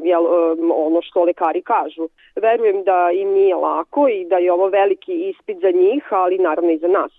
jel, 0.04 0.24
ono 0.72 1.02
što 1.02 1.24
lekari 1.24 1.62
kažu. 1.62 2.08
Verujem 2.36 2.84
da 2.84 3.10
im 3.14 3.30
nije 3.30 3.56
lako 3.56 4.08
i 4.08 4.26
da 4.26 4.38
je 4.38 4.52
ovo 4.52 4.68
veliki 4.68 5.30
ispit 5.30 5.58
za 5.62 5.72
njih, 5.72 6.04
ali 6.10 6.38
naravno 6.38 6.72
i 6.72 6.78
za 6.78 6.88
nas. 6.88 7.12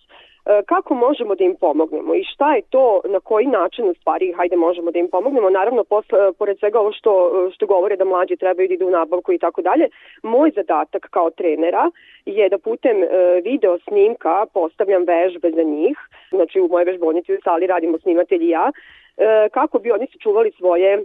E, 0.47 0.63
kako 0.67 0.95
možemo 0.95 1.35
da 1.35 1.45
im 1.45 1.57
pomognemo 1.61 2.15
i 2.15 2.25
šta 2.25 2.55
je 2.55 2.63
to, 2.71 3.01
na 3.05 3.21
koji 3.21 3.47
način 3.47 3.89
u 3.89 3.95
stvari, 3.95 4.33
hajde 4.33 4.57
možemo 4.57 4.91
da 4.91 4.99
im 4.99 5.09
pomognemo, 5.11 5.51
naravno 5.51 5.85
posle, 5.85 6.33
pored 6.39 6.59
svega 6.59 6.81
ovo 6.81 6.93
što, 6.93 7.13
što 7.55 7.67
govore 7.67 7.97
da 7.97 8.05
mlađi 8.05 8.37
trebaju 8.37 8.69
da 8.69 8.75
idu 8.75 8.87
u 8.87 8.91
nabavku 8.91 9.33
i 9.33 9.39
tako 9.39 9.63
dalje, 9.63 9.89
moj 10.23 10.51
zadatak 10.51 11.07
kao 11.11 11.31
trenera 11.31 11.91
je 12.27 12.49
da 12.49 12.59
putem 12.59 13.03
e, 13.03 13.07
video 13.45 13.79
snimka 13.79 14.47
postavljam 14.55 15.05
vežbe 15.05 15.51
za 15.51 15.63
njih, 15.63 15.97
znači 16.31 16.61
u 16.61 16.69
moje 16.69 16.85
vežbonici 16.85 17.35
u 17.35 17.41
sali 17.45 17.67
radimo 17.67 17.99
snimatelji 17.99 18.49
ja, 18.49 18.71
e, 19.17 19.49
kako 19.49 19.79
bi 19.79 19.91
oni 19.91 20.07
sačuvali 20.13 20.53
svoje 20.59 21.05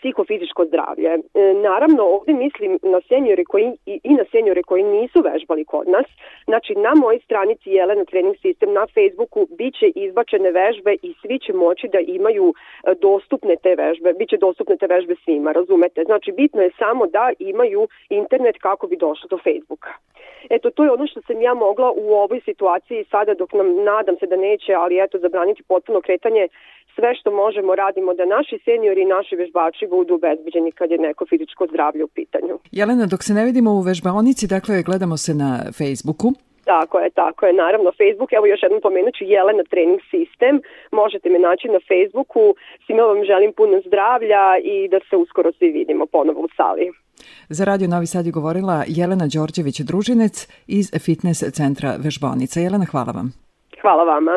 psihofizičko 0.00 0.64
zdravlje. 0.64 1.08
E, 1.08 1.18
naravno, 1.54 2.02
ovde 2.02 2.32
mislim 2.32 2.78
na 2.82 3.00
senjore 3.08 3.44
koji, 3.44 3.72
i, 3.86 4.00
i 4.04 4.14
na 4.14 4.24
senjore 4.30 4.62
koji 4.62 4.82
nisu 4.82 5.20
vežbali 5.20 5.64
kod 5.64 5.88
nas. 5.88 6.06
Znači, 6.44 6.74
na 6.74 6.94
mojoj 6.94 7.20
stranici 7.24 7.70
Jelena 7.70 8.04
Trening 8.04 8.36
Sistem 8.42 8.72
na 8.72 8.86
Facebooku 8.94 9.46
biće 9.58 9.86
izbačene 9.94 10.50
vežbe 10.50 10.92
i 11.02 11.14
svi 11.20 11.38
će 11.38 11.52
moći 11.52 11.88
da 11.88 11.98
imaju 12.00 12.54
e, 12.54 12.94
dostupne 12.94 13.56
te 13.62 13.74
vežbe. 13.74 14.12
Biće 14.12 14.36
dostupne 14.36 14.76
te 14.76 14.86
vežbe 14.86 15.14
svima, 15.24 15.52
razumete? 15.52 16.04
Znači, 16.04 16.32
bitno 16.32 16.62
je 16.62 16.70
samo 16.78 17.06
da 17.06 17.30
imaju 17.38 17.88
internet 18.08 18.56
kako 18.58 18.86
bi 18.86 18.96
došlo 18.96 19.28
do 19.28 19.38
Facebooka. 19.38 19.92
Eto, 20.50 20.70
to 20.70 20.84
je 20.84 20.92
ono 20.92 21.06
što 21.06 21.20
sam 21.22 21.42
ja 21.42 21.54
mogla 21.54 21.92
u 21.96 22.14
ovoj 22.14 22.40
situaciji 22.44 23.04
sada 23.10 23.34
dok 23.34 23.52
nam 23.52 23.84
nadam 23.84 24.16
se 24.16 24.26
da 24.26 24.36
neće, 24.36 24.74
ali 24.74 25.02
eto, 25.04 25.18
zabraniti 25.18 25.62
potpuno 25.62 26.00
kretanje 26.00 26.48
sve 26.94 27.14
što 27.14 27.30
možemo 27.30 27.74
radimo 27.74 28.14
da 28.14 28.24
naši 28.24 28.58
seniori 28.64 29.02
i 29.02 29.12
naši 29.16 29.36
vežbači 29.36 29.86
budu 29.86 30.14
obezbeđeni 30.14 30.72
kad 30.72 30.90
je 30.90 30.98
neko 30.98 31.26
fizičko 31.26 31.66
zdravlje 31.66 32.04
u 32.04 32.08
pitanju. 32.08 32.54
Jelena, 32.72 33.06
dok 33.06 33.22
se 33.22 33.34
ne 33.34 33.44
vidimo 33.44 33.70
u 33.70 33.80
vežbaonici, 33.80 34.46
dakle, 34.46 34.82
gledamo 34.82 35.16
se 35.16 35.34
na 35.34 35.50
Facebooku. 35.78 36.28
Tako 36.64 36.98
je, 36.98 37.10
tako 37.10 37.46
je. 37.46 37.52
Naravno, 37.52 37.90
Facebook, 38.00 38.32
evo 38.32 38.46
još 38.46 38.62
jednom 38.62 38.80
pomenuću 38.80 39.24
Jelena 39.24 39.64
Trening 39.70 40.00
Sistem. 40.10 40.54
Možete 40.92 41.26
me 41.30 41.38
naći 41.38 41.66
na 41.68 41.80
Facebooku. 41.90 42.54
Svima 42.86 43.02
vam 43.02 43.24
želim 43.24 43.52
puno 43.52 43.80
zdravlja 43.86 44.44
i 44.72 44.88
da 44.88 44.98
se 45.10 45.16
uskoro 45.16 45.52
svi 45.52 45.68
vidimo 45.70 46.06
ponovo 46.06 46.40
u 46.40 46.48
sali. 46.56 46.90
Za 47.48 47.64
Radio 47.64 47.88
Novi 47.88 48.06
Sad 48.06 48.26
je 48.26 48.32
govorila 48.32 48.84
Jelena 48.86 49.26
Đorđević-Družinec 49.34 50.34
iz 50.66 50.86
Fitness 51.04 51.40
centra 51.58 51.90
Vežbonica. 52.04 52.60
Jelena, 52.60 52.86
hvala 52.90 53.12
vam. 53.12 53.32
Hvala 53.82 54.04
vama. 54.04 54.34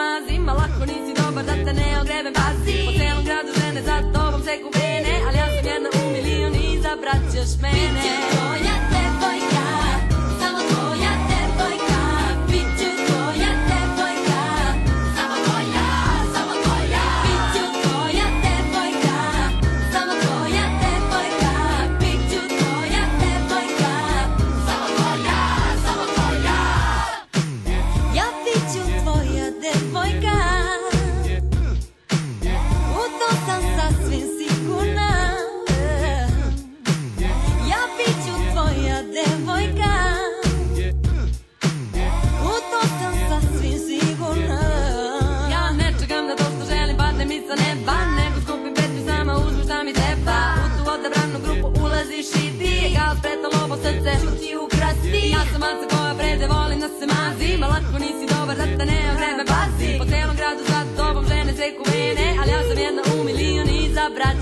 Volim 0.00 0.26
da 0.26 0.26
se 0.26 0.38
mazim 0.40 0.48
A 0.48 0.52
lako 0.52 0.86
nisi 0.86 1.12
dobar 1.22 1.44
da 1.44 1.52
te 1.64 1.72
ne 1.72 2.00
ogrebem 2.00 2.32
pazi 2.32 2.86
Po 2.86 2.92
celom 2.92 3.24
gradu 3.24 3.50
žene 3.60 3.82
za 3.82 3.96
tobom 4.12 4.42
seku 4.44 4.68
vene 4.74 5.14
Ali 5.26 5.36
ja 5.38 5.46
sam 5.46 5.66
jedna 5.66 5.88
u 5.98 6.12
milion 6.12 6.54
i 6.54 6.82
zabrat 6.82 7.22
ćeš 7.32 7.60
mene 7.62 8.19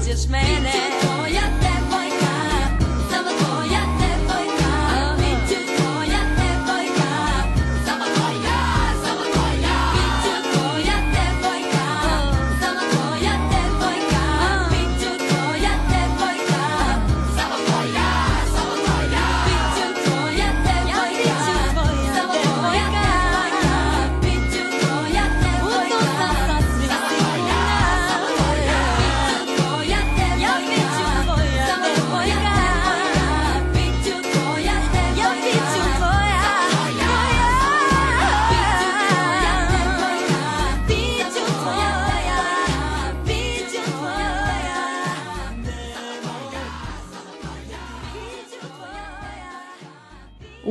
tobom 0.09 0.16
žene 0.16 1.17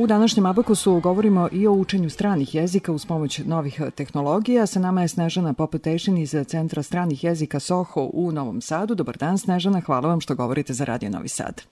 današnjem 0.08 0.46
Abakusu 0.46 1.00
govorimo 1.00 1.48
i 1.52 1.66
o 1.66 1.72
učenju 1.72 2.10
stranih 2.10 2.54
jezika 2.54 2.92
uz 2.92 3.06
pomoć 3.06 3.38
novih 3.38 3.80
tehnologija. 3.94 4.66
Sa 4.66 4.80
nama 4.80 5.02
je 5.02 5.08
Snežana 5.08 5.52
Popotešin 5.52 6.18
iz 6.18 6.34
Centra 6.46 6.82
stranih 6.82 7.24
jezika 7.24 7.60
Soho 7.60 8.10
u 8.12 8.32
Novom 8.32 8.60
Sadu. 8.60 8.94
Dobar 8.94 9.16
dan 9.16 9.38
Snežana, 9.38 9.80
hvala 9.80 10.08
vam 10.08 10.20
što 10.20 10.34
govorite 10.34 10.72
za 10.72 10.84
Radio 10.84 11.10
Novi 11.10 11.28
Sad. 11.28 11.62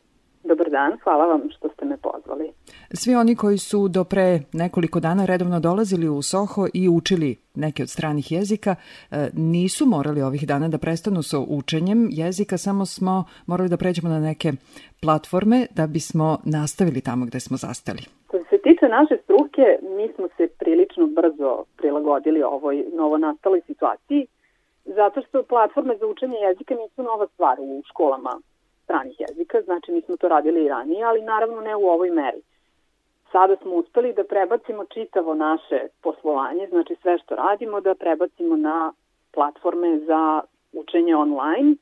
Dobar 0.45 0.71
dan, 0.71 0.99
hvala 1.05 1.27
vam 1.27 1.41
što 1.57 1.69
ste 1.69 1.85
me 1.85 1.97
pozvali. 1.97 2.53
Svi 2.93 3.15
oni 3.15 3.37
koji 3.37 3.59
su 3.59 3.89
do 3.89 4.05
pre 4.05 4.41
nekoliko 4.53 5.01
dana 5.01 5.25
redovno 5.25 5.61
dolazili 5.61 6.09
u 6.09 6.23
Soho 6.23 6.67
i 6.75 6.89
učili 6.89 7.37
neke 7.55 7.83
od 7.83 7.91
stranih 7.91 8.33
jezika, 8.33 8.75
e, 9.11 9.31
nisu 9.33 9.87
morali 9.87 10.23
ovih 10.23 10.47
dana 10.47 10.69
da 10.69 10.79
prestanu 10.79 11.23
sa 11.23 11.39
učenjem 11.39 12.09
jezika, 12.11 12.59
samo 12.59 12.87
smo 12.87 13.25
morali 13.47 13.69
da 13.69 13.77
pređemo 13.77 14.09
na 14.09 14.21
neke 14.21 14.53
platforme 15.01 15.67
da 15.71 15.87
bismo 15.87 16.39
nastavili 16.45 17.01
tamo 17.01 17.27
gde 17.27 17.41
smo 17.41 17.57
zastali. 17.57 18.01
Što 18.37 18.45
se 18.45 18.59
tiče 18.59 18.89
naše 18.89 19.17
struke, 19.25 19.79
mi 19.83 20.13
smo 20.15 20.29
se 20.37 20.49
prilično 20.59 21.07
brzo 21.07 21.65
prilagodili 21.77 22.43
ovoj 22.43 22.85
novonastaloj 22.93 23.61
situaciji, 23.67 24.27
zato 24.85 25.23
što 25.23 25.43
platforme 25.43 25.97
za 25.97 26.07
učenje 26.07 26.37
jezika 26.39 26.75
nisu 26.75 27.03
nova 27.03 27.27
stvar 27.27 27.57
u 27.61 27.83
školama 27.89 28.41
stranih 28.85 29.21
jezika, 29.21 29.63
znači 29.63 29.93
mi 29.93 30.01
smo 30.01 30.17
to 30.17 30.29
radili 30.29 30.65
i 30.65 30.69
ranije, 30.69 31.05
ali 31.05 31.23
naravno 31.23 31.61
ne 31.61 31.77
u 31.77 31.89
ovoj 31.89 32.11
meri. 32.11 32.41
Sada 33.33 33.57
smo 33.57 33.75
uspeli 33.75 34.13
da 34.13 34.25
prebacimo 34.25 34.85
čitavo 34.85 35.35
naše 35.35 35.81
poslovanje, 36.03 36.67
znači 36.71 36.97
sve 37.03 37.19
što 37.19 37.35
radimo 37.35 37.81
da 37.81 37.95
prebacimo 37.95 38.57
na 38.57 38.93
platforme 39.33 39.99
za 39.99 40.41
učenje 40.73 41.17
online 41.17 41.75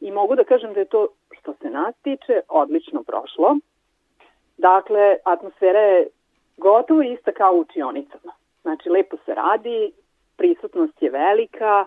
i 0.00 0.10
mogu 0.10 0.34
da 0.34 0.44
kažem 0.44 0.72
da 0.72 0.80
je 0.80 0.86
to 0.86 1.06
što 1.30 1.54
se 1.62 1.70
nas 1.70 1.94
tiče 2.02 2.40
odlično 2.48 3.02
prošlo. 3.02 3.56
Dakle, 4.58 5.16
atmosfera 5.24 5.78
je 5.80 6.06
gotovo 6.56 7.02
ista 7.02 7.32
kao 7.32 7.52
u 7.54 7.60
učionicama. 7.60 8.32
Znači, 8.62 8.88
lepo 8.88 9.16
se 9.26 9.34
radi, 9.34 9.92
prisutnost 10.36 11.02
je 11.02 11.10
velika, 11.10 11.86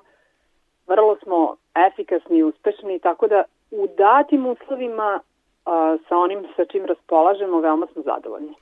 vrlo 0.87 1.17
smo 1.23 1.55
efikasni 1.87 2.37
i 2.37 2.43
uspešni, 2.43 2.99
tako 2.99 3.27
da 3.27 3.43
u 3.71 3.87
datim 3.97 4.45
uslovima 4.45 5.19
a, 5.65 5.97
sa 6.09 6.17
onim 6.17 6.39
sa 6.55 6.65
čim 6.65 6.85
raspolažemo 6.85 7.59
veoma 7.59 7.87
smo 7.93 8.01
zadovoljni. 8.01 8.53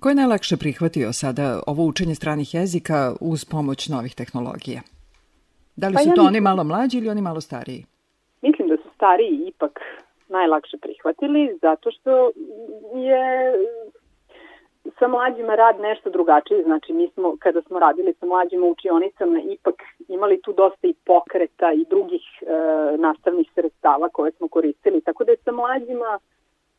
Ko 0.00 0.08
je 0.08 0.14
najlakše 0.14 0.56
prihvatio 0.56 1.12
sada 1.12 1.60
ovo 1.66 1.84
učenje 1.84 2.14
stranih 2.14 2.54
jezika 2.54 3.12
uz 3.20 3.44
pomoć 3.44 3.88
novih 3.88 4.14
tehnologija? 4.14 4.80
Da 5.76 5.88
li 5.88 5.94
Pa 5.94 6.00
su 6.00 6.08
ja 6.08 6.14
to 6.14 6.20
mislim- 6.22 6.26
oni 6.26 6.40
malo 6.40 6.64
mlađi 6.64 6.98
ili 6.98 7.08
oni 7.08 7.22
malo 7.22 7.40
stariji? 7.40 7.84
Mislim 8.42 8.68
da 8.68 8.76
su 8.76 8.88
stariji 8.94 9.44
ipak 9.46 9.80
najlakše 10.28 10.76
prihvatili 10.78 11.58
zato 11.62 11.90
što 11.90 12.30
je 12.94 13.52
sa 14.98 15.08
mlađima 15.08 15.54
rad 15.54 15.80
nešto 15.80 16.10
drugačiji. 16.10 16.62
Znači 16.62 16.92
mi 16.92 17.08
smo, 17.08 17.36
kada 17.38 17.62
smo 17.62 17.78
radili 17.78 18.14
sa 18.20 18.26
mlađima 18.26 18.66
u 18.66 18.70
učionicama, 18.70 19.40
ipak 19.40 19.74
imali 20.08 20.40
tu 20.42 20.52
dosta 20.52 20.86
i 20.86 20.94
pokreta 21.06 21.72
i 21.72 21.84
drugih 21.90 22.22
e, 22.42 22.46
nastavnih 22.96 23.50
sredstava 23.54 24.08
koje 24.08 24.32
smo 24.32 24.48
koristili. 24.48 25.00
Tako 25.00 25.24
da 25.24 25.32
je 25.32 25.44
sa 25.44 25.52
mlađima 25.52 26.18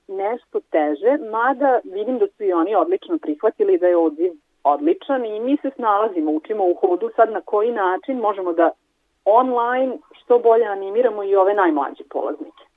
nešto 0.07 0.59
teže, 0.59 1.17
mada 1.31 1.79
vidim 1.83 2.17
da 2.17 2.27
su 2.27 2.43
i 2.43 2.53
oni 2.53 2.75
odlično 2.75 3.17
prihvatili 3.17 3.77
da 3.77 3.87
je 3.87 3.97
odziv 3.97 4.31
odličan 4.63 5.25
i 5.25 5.39
mi 5.39 5.57
se 5.57 5.69
snalazimo, 5.75 6.31
učimo 6.31 6.63
u 6.65 6.73
hodu 6.73 7.09
sad 7.15 7.31
na 7.31 7.41
koji 7.41 7.71
način 7.71 8.17
možemo 8.17 8.53
da 8.53 8.71
online 9.25 9.97
što 10.11 10.39
bolje 10.39 10.65
animiramo 10.65 11.23
i 11.23 11.35
ove 11.35 11.53
najmlađe 11.53 12.03
polaznike. 12.09 12.68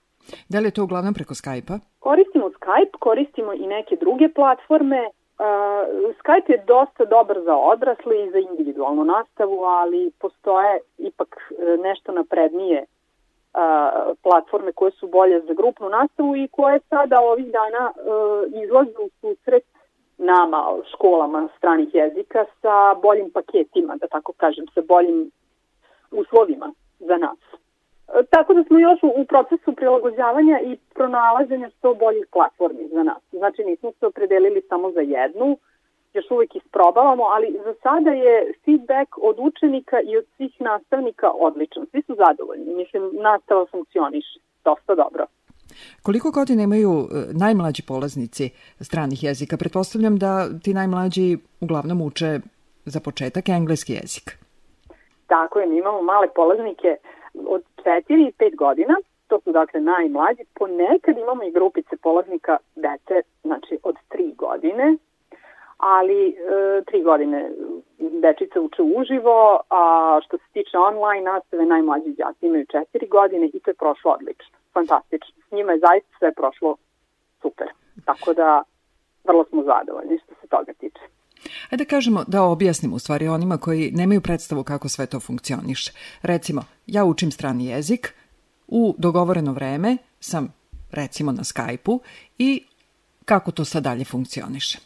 Da 0.48 0.58
li 0.58 0.66
je 0.66 0.70
to 0.70 0.84
uglavnom 0.84 1.14
preko 1.14 1.34
Skype-a? 1.34 1.78
Koristimo 1.98 2.50
Skype, 2.50 2.98
koristimo 2.98 3.52
i 3.52 3.66
neke 3.66 3.96
druge 3.96 4.28
platforme. 4.28 5.00
Uh, 5.06 6.14
Skype 6.20 6.50
je 6.52 6.64
dosta 6.66 7.04
dobar 7.04 7.40
za 7.44 7.56
odrasle 7.56 8.24
i 8.24 8.30
za 8.30 8.38
individualnu 8.38 9.04
nastavu, 9.04 9.64
ali 9.64 10.10
postoje 10.18 10.80
ipak 10.98 11.28
e, 11.50 11.76
nešto 11.82 12.12
naprednije 12.12 12.84
uh, 12.84 14.16
platforme 14.22 14.72
koje 14.72 14.92
su 14.92 15.06
bolje 15.06 15.40
za 15.40 15.54
grupnu 15.54 15.88
nastavu 15.88 16.36
i 16.36 16.48
koje 16.48 16.80
sada 16.88 17.20
ovih 17.20 17.46
dana 17.46 17.90
uh, 17.90 18.62
izlaze 18.64 18.98
u 18.98 19.08
susret 19.20 19.64
nama, 20.18 20.76
školama 20.94 21.48
stranih 21.56 21.94
jezika 21.94 22.44
sa 22.60 22.94
boljim 23.02 23.30
paketima, 23.30 23.96
da 23.96 24.06
tako 24.06 24.32
kažem, 24.32 24.66
sa 24.74 24.80
boljim 24.88 25.30
uslovima 26.10 26.72
za 26.98 27.16
nas. 27.16 27.38
Tako 28.30 28.54
da 28.54 28.64
smo 28.64 28.78
još 28.78 29.02
u, 29.02 29.10
u 29.20 29.24
procesu 29.24 29.72
prilagođavanja 29.72 30.60
i 30.64 30.76
pronalaženja 30.94 31.70
što 31.78 31.94
boljih 31.94 32.26
platformi 32.32 32.88
za 32.92 33.02
nas. 33.02 33.22
Znači 33.30 33.64
nismo 33.64 33.92
se 33.98 34.06
opredelili 34.06 34.62
samo 34.68 34.92
za 34.92 35.00
jednu, 35.00 35.56
još 36.14 36.30
uvek 36.30 36.56
isprobavamo, 36.56 37.24
ali 37.24 37.58
za 37.64 37.74
sada 37.82 38.10
je 38.10 38.52
feedback 38.64 39.10
od 39.22 39.36
učenika 39.38 40.00
i 40.00 40.16
od 40.16 40.24
svih 40.36 40.60
nastavnika 40.60 41.30
odličan. 41.30 41.86
Svi 41.90 42.02
su 42.02 42.14
zadovoljni. 42.14 42.74
Mislim, 42.74 43.02
nastava 43.12 43.66
funkcioniše 43.66 44.38
dosta 44.64 44.94
dobro. 44.94 45.26
Koliko 46.02 46.30
godina 46.30 46.62
imaju 46.62 46.90
e, 46.90 47.04
najmlađi 47.44 47.82
polaznici 47.88 48.50
stranih 48.80 49.24
jezika? 49.24 49.56
Pretpostavljam 49.56 50.16
da 50.18 50.48
ti 50.64 50.74
najmlađi 50.74 51.38
uglavnom 51.60 52.00
uče 52.02 52.40
za 52.84 53.00
početak 53.00 53.48
engleski 53.48 53.92
jezik. 53.92 54.26
Tako 55.26 55.58
je, 55.58 55.66
mi 55.66 55.76
imamo 55.78 56.02
male 56.02 56.28
polaznike 56.34 56.96
od 57.34 57.62
4 57.84 58.28
i 58.28 58.32
5 58.38 58.56
godina, 58.56 58.94
to 59.28 59.40
su 59.40 59.52
dakle 59.52 59.80
najmlađi. 59.80 60.42
Ponekad 60.54 61.18
imamo 61.18 61.44
i 61.44 61.52
grupice 61.52 61.96
polaznika 61.96 62.56
dece, 62.76 63.22
znači 63.42 63.78
od 63.82 63.96
3 64.10 64.36
godine, 64.36 64.96
ali 65.76 66.28
e, 66.28 66.34
3 66.82 67.02
godine 67.02 67.50
dečice 67.98 68.60
uče 68.60 68.82
uživo, 68.82 69.60
a 69.70 70.18
što 70.24 70.38
se 70.38 70.44
tiče 70.52 70.78
online 70.78 71.30
nastave, 71.32 71.66
najmlađi 71.66 72.10
đaci 72.10 72.46
imaju 72.46 72.66
4 72.66 73.08
godine 73.08 73.46
i 73.46 73.60
to 73.60 73.70
je 73.70 73.74
prošlo 73.74 74.12
odlično, 74.12 74.56
fantastično. 74.72 75.42
S 75.48 75.50
njima 75.52 75.72
je 75.72 75.78
zaista 75.78 76.18
sve 76.18 76.32
prošlo 76.32 76.76
super, 77.42 77.68
tako 78.04 78.34
da 78.34 78.62
vrlo 79.24 79.44
smo 79.44 79.62
zadovoljni 79.62 80.18
što 80.18 80.34
se 80.40 80.46
toga 80.46 80.72
tiče. 80.72 81.02
Ajde 81.70 81.84
da 81.84 81.88
kažemo 81.88 82.24
da 82.26 82.42
objasnimo 82.42 82.96
u 82.96 82.98
stvari 82.98 83.28
onima 83.28 83.58
koji 83.58 83.90
nemaju 83.90 84.20
predstavu 84.20 84.64
kako 84.64 84.88
sve 84.88 85.06
to 85.06 85.20
funkcioniše. 85.20 85.92
Recimo, 86.22 86.64
ja 86.86 87.04
učim 87.04 87.30
strani 87.30 87.66
jezik, 87.66 88.14
u 88.68 88.94
dogovoreno 88.98 89.52
vreme 89.52 89.96
sam 90.20 90.54
recimo 90.92 91.32
na 91.32 91.42
Skype-u 91.42 92.00
i 92.38 92.64
kako 93.24 93.50
to 93.50 93.64
sad 93.64 93.82
dalje 93.82 94.04
funkcioniše. 94.04 94.78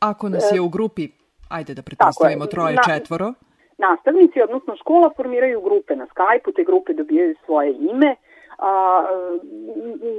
Ako 0.00 0.28
nas 0.28 0.44
je 0.52 0.60
u 0.60 0.68
grupi, 0.68 1.08
ajde 1.48 1.74
da 1.74 1.82
pretpostavimo 1.82 2.46
troje, 2.46 2.76
četvoro, 2.88 3.32
nastavnici, 3.78 4.42
odnosno 4.42 4.76
škola, 4.76 5.10
formiraju 5.16 5.60
grupe 5.60 5.96
na 5.96 6.06
Skype-u, 6.06 6.52
te 6.52 6.64
grupe 6.64 6.92
dobijaju 6.92 7.34
svoje 7.44 7.70
ime, 7.92 8.16
a, 8.58 9.04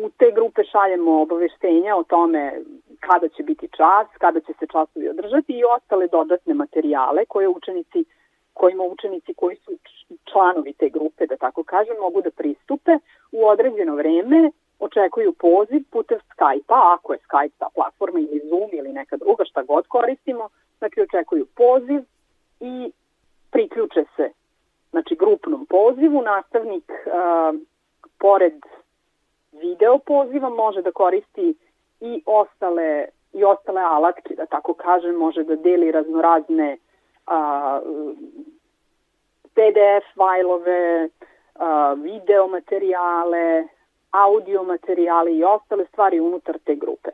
u 0.06 0.10
te 0.10 0.32
grupe 0.36 0.62
šaljemo 0.72 1.22
obaveštenja 1.22 1.96
o 1.96 2.04
tome 2.04 2.62
kada 3.00 3.28
će 3.28 3.44
biti 3.44 3.68
čas, 3.78 4.08
kada 4.18 4.40
će 4.40 4.54
se 4.60 4.68
časovi 4.68 5.10
održati 5.10 5.54
i 5.54 5.64
ostale 5.76 6.08
dodatne 6.08 6.54
materijale 6.54 7.26
koje 7.26 7.48
učenici 7.48 8.06
kojima 8.56 8.84
učenici 8.84 9.34
koji 9.34 9.56
su 9.56 9.72
članovi 10.32 10.74
te 10.74 10.90
grupe, 10.90 11.26
da 11.26 11.38
tako 11.38 11.64
kažem, 11.64 11.96
mogu 12.00 12.22
da 12.22 12.32
pristupe 12.32 12.92
u 13.32 13.48
određeno 13.48 13.96
vreme, 13.96 14.52
očekuju 14.80 15.34
poziv 15.34 15.82
putem 15.92 16.20
Skype-a, 16.20 16.94
ako 16.96 17.14
je 17.14 17.20
Skype 17.28 17.58
ta 17.60 17.68
platforma 17.76 18.20
ili 18.20 18.42
Zoom 18.50 18.70
ili 18.74 18.94
neka 18.94 19.18
druga, 19.18 19.46
šta 19.46 19.64
god 19.64 19.88
koristimo, 19.88 20.50
znači 20.78 21.02
očekuju 21.02 21.46
poziv 21.46 22.02
i 22.60 22.92
priključe 23.52 24.04
se 24.16 24.30
znači 24.92 25.16
grupnom 25.16 25.66
pozivu, 25.66 26.22
nastavnik 26.22 26.92
a, 27.14 27.54
pored 28.20 28.60
video 29.52 29.98
poziva 29.98 30.50
može 30.50 30.82
da 30.82 30.92
koristi 30.92 31.56
i 32.00 32.24
ostale 32.26 33.06
i 33.34 33.44
ostale 33.44 33.82
alatke, 33.82 34.36
da 34.36 34.46
tako 34.46 34.74
kažem, 34.74 35.16
može 35.16 35.44
da 35.44 35.56
deli 35.56 35.92
raznorazne 35.92 36.78
a, 37.28 37.80
PDF 39.54 40.16
fajlove, 40.16 41.10
a, 41.56 41.94
video 41.94 42.48
materijale, 42.48 43.68
audio 44.12 44.64
materijale 44.64 45.36
i 45.36 45.44
ostale 45.44 45.86
stvari 45.86 46.20
unutar 46.20 46.60
te 46.64 46.76
grupe. 46.76 47.10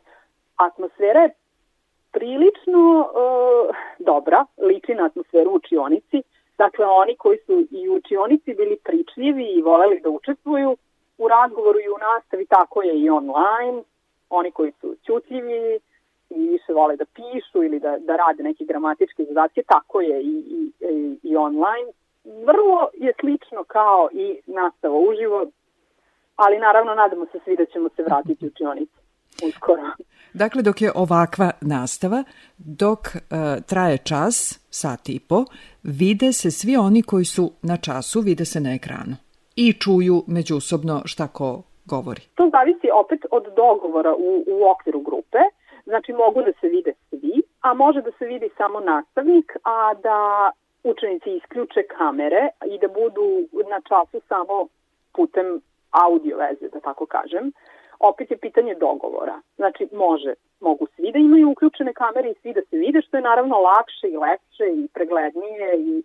Atmosfera 0.55 1.19
je 1.19 1.33
prilično 2.11 2.99
uh, 2.99 3.75
dobra, 3.99 4.45
liči 4.57 4.93
na 4.93 5.05
atmosferu 5.05 5.51
u 5.51 5.55
učionici. 5.55 6.21
Dakle, 6.57 6.85
oni 6.85 7.15
koji 7.15 7.37
su 7.37 7.65
i 7.71 7.89
učionici 7.89 8.53
bili 8.53 8.77
pričljivi 8.83 9.45
i 9.45 9.61
voleli 9.61 9.99
da 9.99 10.09
učestvuju 10.09 10.77
u 11.17 11.27
razgovoru 11.27 11.79
i 11.79 11.89
u 11.89 11.97
nastavi, 11.97 12.45
tako 12.45 12.81
je 12.81 12.99
i 12.99 13.09
online. 13.09 13.83
Oni 14.31 14.51
koji 14.51 14.71
su 14.81 14.95
ćutljivi 15.05 15.79
i 16.29 16.39
više 16.53 16.73
vole 16.73 16.95
da 16.95 17.05
pišu 17.05 17.63
ili 17.63 17.79
da, 17.79 17.97
da 17.99 18.15
rade 18.15 18.43
neke 18.43 18.63
gramatičke 18.65 19.23
zadatke, 19.27 19.61
tako 19.67 20.01
je 20.01 20.21
i, 20.21 20.35
i, 20.57 20.71
i, 21.23 21.35
online. 21.35 21.87
Vrlo 22.23 22.89
je 22.93 23.13
slično 23.19 23.63
kao 23.63 24.09
i 24.13 24.39
nastava 24.45 24.97
uživo, 24.97 25.45
ali 26.35 26.59
naravno 26.59 26.95
nadamo 26.95 27.25
se 27.31 27.39
svi 27.43 27.55
da 27.55 27.65
ćemo 27.65 27.89
se 27.95 28.03
vratiti 28.03 28.45
u 28.45 28.47
učionicu. 28.47 29.01
uskoro. 29.47 29.81
Dakle, 30.33 30.61
dok 30.61 30.81
je 30.81 30.91
ovakva 30.95 31.51
nastava, 31.61 32.23
dok 32.57 32.99
e, 33.07 33.19
traje 33.67 33.97
čas, 33.97 34.59
sat 34.69 35.09
i 35.09 35.19
po, 35.19 35.45
vide 35.83 36.33
se 36.33 36.51
svi 36.51 36.77
oni 36.77 37.01
koji 37.01 37.25
su 37.25 37.51
na 37.61 37.77
času, 37.77 38.21
vide 38.21 38.45
se 38.45 38.59
na 38.59 38.73
ekranu 38.73 39.15
i 39.55 39.73
čuju 39.73 40.23
međusobno 40.27 41.01
šta 41.05 41.27
ko 41.27 41.61
govori. 41.95 42.21
To 42.35 42.49
zavisi 42.55 42.87
opet 43.03 43.21
od 43.31 43.45
dogovora 43.55 44.13
u, 44.15 44.31
u 44.53 44.55
okviru 44.71 44.99
grupe. 44.99 45.41
Znači 45.85 46.13
mogu 46.13 46.39
da 46.47 46.51
se 46.59 46.67
vide 46.67 46.93
svi, 47.09 47.35
a 47.61 47.73
može 47.73 48.01
da 48.01 48.11
se 48.11 48.25
vidi 48.25 48.49
samo 48.57 48.79
nastavnik, 48.79 49.47
a 49.63 49.93
da 49.93 50.51
učenici 50.83 51.29
isključe 51.31 51.81
kamere 51.97 52.43
i 52.73 52.79
da 52.81 52.87
budu 52.87 53.25
na 53.69 53.79
času 53.89 54.17
samo 54.27 54.67
putem 55.15 55.61
audio 55.91 56.37
veze, 56.37 56.69
da 56.73 56.79
tako 56.79 57.05
kažem. 57.05 57.51
Opet 57.99 58.31
je 58.31 58.37
pitanje 58.37 58.75
dogovora. 58.75 59.41
Znači 59.55 59.87
može, 59.91 60.33
mogu 60.59 60.87
svi 60.95 61.11
da 61.11 61.19
imaju 61.19 61.49
uključene 61.49 61.93
kamere 61.93 62.29
i 62.29 62.39
svi 62.41 62.53
da 62.53 62.61
se 62.61 62.77
vide, 62.77 63.01
što 63.01 63.17
je 63.17 63.23
naravno 63.23 63.55
lakše 63.57 64.07
i 64.07 64.17
lepše 64.17 64.65
i 64.79 64.87
preglednije 64.93 65.79
i 65.79 66.03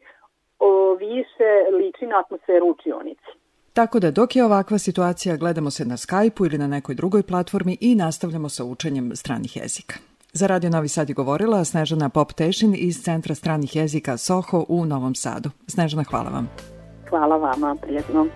o, 0.58 0.94
više 0.94 1.50
liči 1.72 2.06
na 2.06 2.18
atmosferu 2.18 2.66
učionici. 2.66 3.30
Tako 3.76 4.00
da 4.00 4.10
dok 4.10 4.36
je 4.36 4.44
ovakva 4.44 4.78
situacija, 4.78 5.36
gledamo 5.36 5.70
se 5.70 5.84
na 5.84 5.96
Skype-u 5.96 6.46
ili 6.46 6.58
na 6.58 6.66
nekoj 6.66 6.94
drugoj 6.94 7.22
platformi 7.22 7.76
i 7.80 7.94
nastavljamo 7.94 8.48
sa 8.48 8.64
učenjem 8.64 9.16
stranih 9.16 9.56
jezika. 9.56 9.94
Za 10.32 10.46
Radio 10.46 10.70
Novi 10.70 10.88
Sad 10.88 11.08
je 11.08 11.14
govorila 11.14 11.64
Snežana 11.64 12.08
Pop-Tešin 12.08 12.74
iz 12.76 13.02
Centra 13.02 13.34
stranih 13.34 13.76
jezika 13.76 14.16
Soho 14.16 14.64
u 14.68 14.86
Novom 14.86 15.14
Sadu. 15.14 15.50
Snežana, 15.66 16.04
hvala 16.10 16.30
vam. 16.30 16.48
Hvala 17.10 17.36
vama, 17.36 17.76
prijetno. 17.82 18.26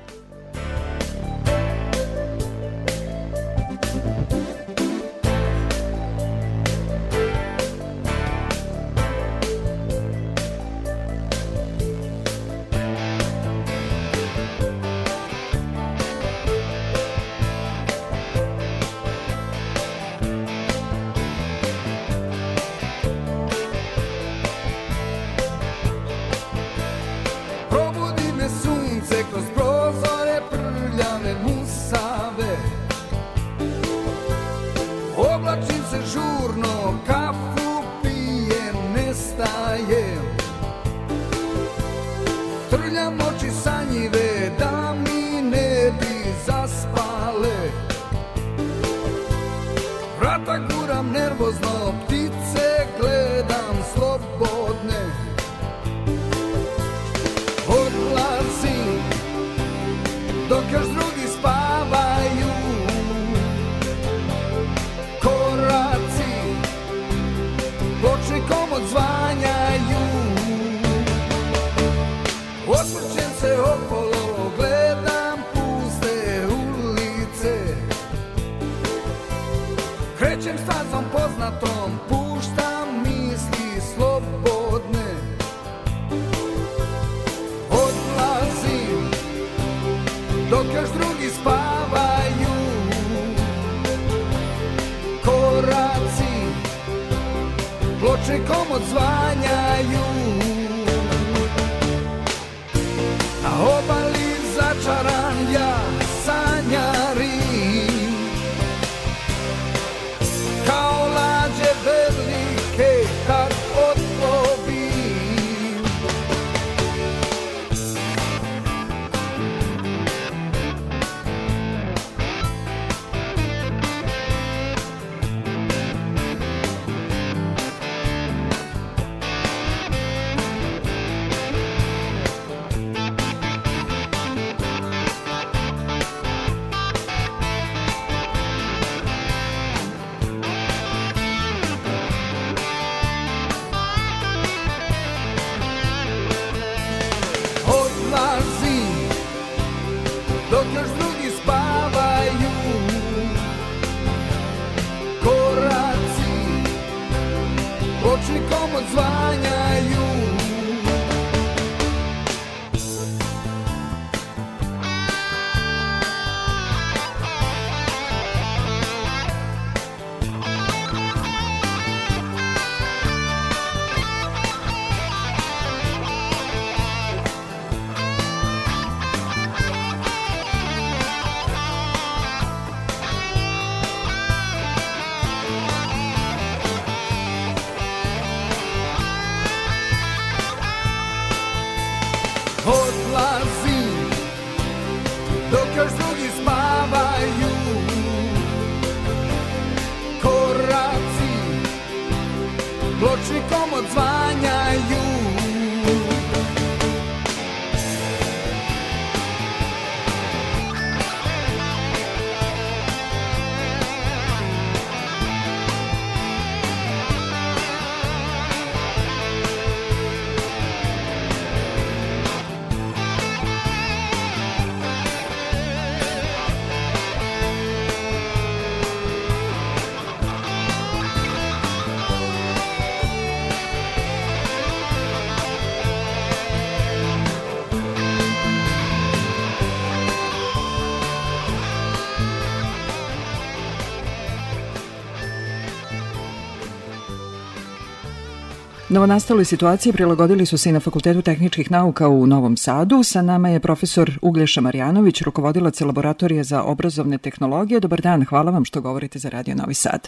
Novonastaloj 248.97 249.45
situaciji 249.45 249.93
prilagodili 249.93 250.47
su 250.47 250.59
se 250.59 250.71
i 250.71 250.73
na 250.73 250.81
Fakultetu 250.81 251.23
tehničkih 251.23 251.71
nauka 251.71 252.09
u 252.09 252.27
Novom 252.27 252.57
Sadu. 252.57 252.97
Sa 253.13 253.23
nama 253.23 253.49
je 253.49 253.61
profesor 253.61 254.09
Uglješa 254.23 254.61
Marjanović, 254.61 255.23
rukovodilac 255.23 255.81
laboratorije 255.81 256.43
za 256.45 256.63
obrazovne 256.73 257.19
tehnologije. 257.19 257.81
Dobar 257.81 258.01
dan, 258.01 258.25
hvala 258.31 258.51
vam 258.51 258.65
što 258.65 258.81
govorite 258.81 259.19
za 259.19 259.29
Radio 259.29 259.55
Novi 259.55 259.75
Sad. 259.75 260.01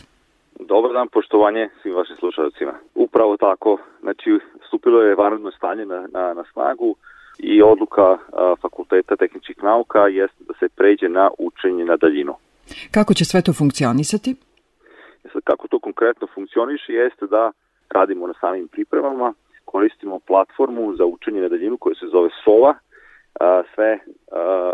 Dobar 0.73 0.93
dan, 0.93 1.09
poštovanje 1.09 1.69
svim 1.83 1.95
vašim 1.95 2.17
slušalcima. 2.17 2.75
Upravo 2.95 3.37
tako, 3.37 3.79
znači 4.01 4.31
stupilo 4.67 5.03
je 5.03 5.15
vanredno 5.15 5.51
stanje 5.51 5.85
na, 5.87 6.01
na, 6.15 6.35
na 6.35 6.45
snagu 6.53 6.95
i 7.39 7.63
odluka 7.63 8.09
a, 8.13 8.19
Fakulteta 8.63 9.17
tehničkih 9.17 9.57
nauka 9.63 9.99
jeste 9.99 10.45
da 10.49 10.55
se 10.61 10.69
pređe 10.69 11.09
na 11.09 11.31
učenje 11.39 11.85
na 11.85 11.97
daljinu. 11.97 12.35
Kako 12.91 13.15
će 13.15 13.25
sve 13.25 13.43
to 13.43 13.53
funkcionisati? 13.53 14.37
Kako 15.45 15.69
to 15.69 15.79
konkretno 15.79 16.27
funkcioniše 16.35 16.93
jeste 16.93 17.27
da 17.27 17.53
radimo 17.93 18.27
na 18.27 18.35
samim 18.41 18.69
pripremama, 18.69 19.33
koristimo 19.65 20.19
platformu 20.19 20.97
za 20.97 21.05
učenje 21.05 21.41
na 21.41 21.49
daljinu 21.49 21.77
koja 21.77 21.95
se 21.95 22.07
zove 22.07 22.31
SOVA, 22.45 22.75
sve 23.75 23.99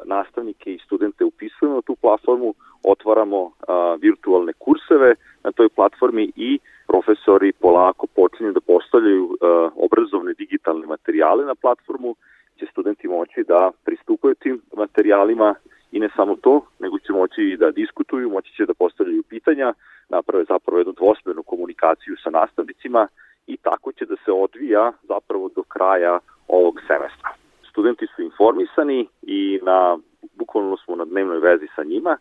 nastavnike 0.05 0.75
i 0.75 0.79
studente 0.79 1.25
upisujemo 1.25 1.77
na 1.77 1.83
tu 1.83 1.97
platformu, 1.97 2.55
otvaramo 2.83 3.53
virtualne 4.01 4.53
kurseve 4.53 5.15
na 5.45 5.53
toj 5.53 5.69
platformi 5.69 6.33
i 6.37 6.59
profesori 6.87 7.53
polako 7.53 8.07
počinju 8.07 8.53
da 8.53 8.61
postavljaju 8.61 9.37
obrazovne 9.77 10.33
digitalne 10.33 10.87
materijale 10.87 11.45
na 11.45 11.55
platformu, 11.55 12.15
će 12.59 12.67
studenti 12.67 13.09
moći 13.09 13.45
da 13.49 13.71
pristupaju 13.85 14.35
tim 14.35 14.61
materijalima 14.77 15.55
i 15.93 16.01
ne 16.01 16.09
samo 16.17 16.37
to, 16.37 16.67
nego 16.79 16.99
će 16.99 17.13
moći 17.13 17.43
i 17.43 17.57
da 17.57 17.71
diskutuju, 17.71 18.31
moći 18.31 18.55
će 18.57 18.67
da 18.67 18.75
postavljaju 18.75 19.23
pitanja, 19.23 19.75
naprave 20.09 20.45
zapravo 20.45 20.79
jednu 20.79 20.93
dvosmernu 20.93 21.43
komunikaciju 21.43 22.17
sa 22.23 22.31
nastavnicima 22.31 23.09
i 23.47 23.57
tako 23.57 23.93
će 23.93 24.05
da 24.07 24.17
se 24.25 24.33
odvija 24.33 24.93
zapravo 25.03 25.49
do 25.57 25.63
kraja 25.63 26.19
ovog 26.49 26.81
semestra. 26.87 27.31
Studenti 27.71 28.07
su 28.17 28.23
informisani 28.23 29.09
i 29.23 29.61
na 29.63 29.99
bukvalno 30.35 30.77
smo 30.77 30.97
na 30.97 31.05
dnevnoj 31.05 31.39
vezi 31.39 31.67
sa 31.77 31.85
njima, 31.85 32.17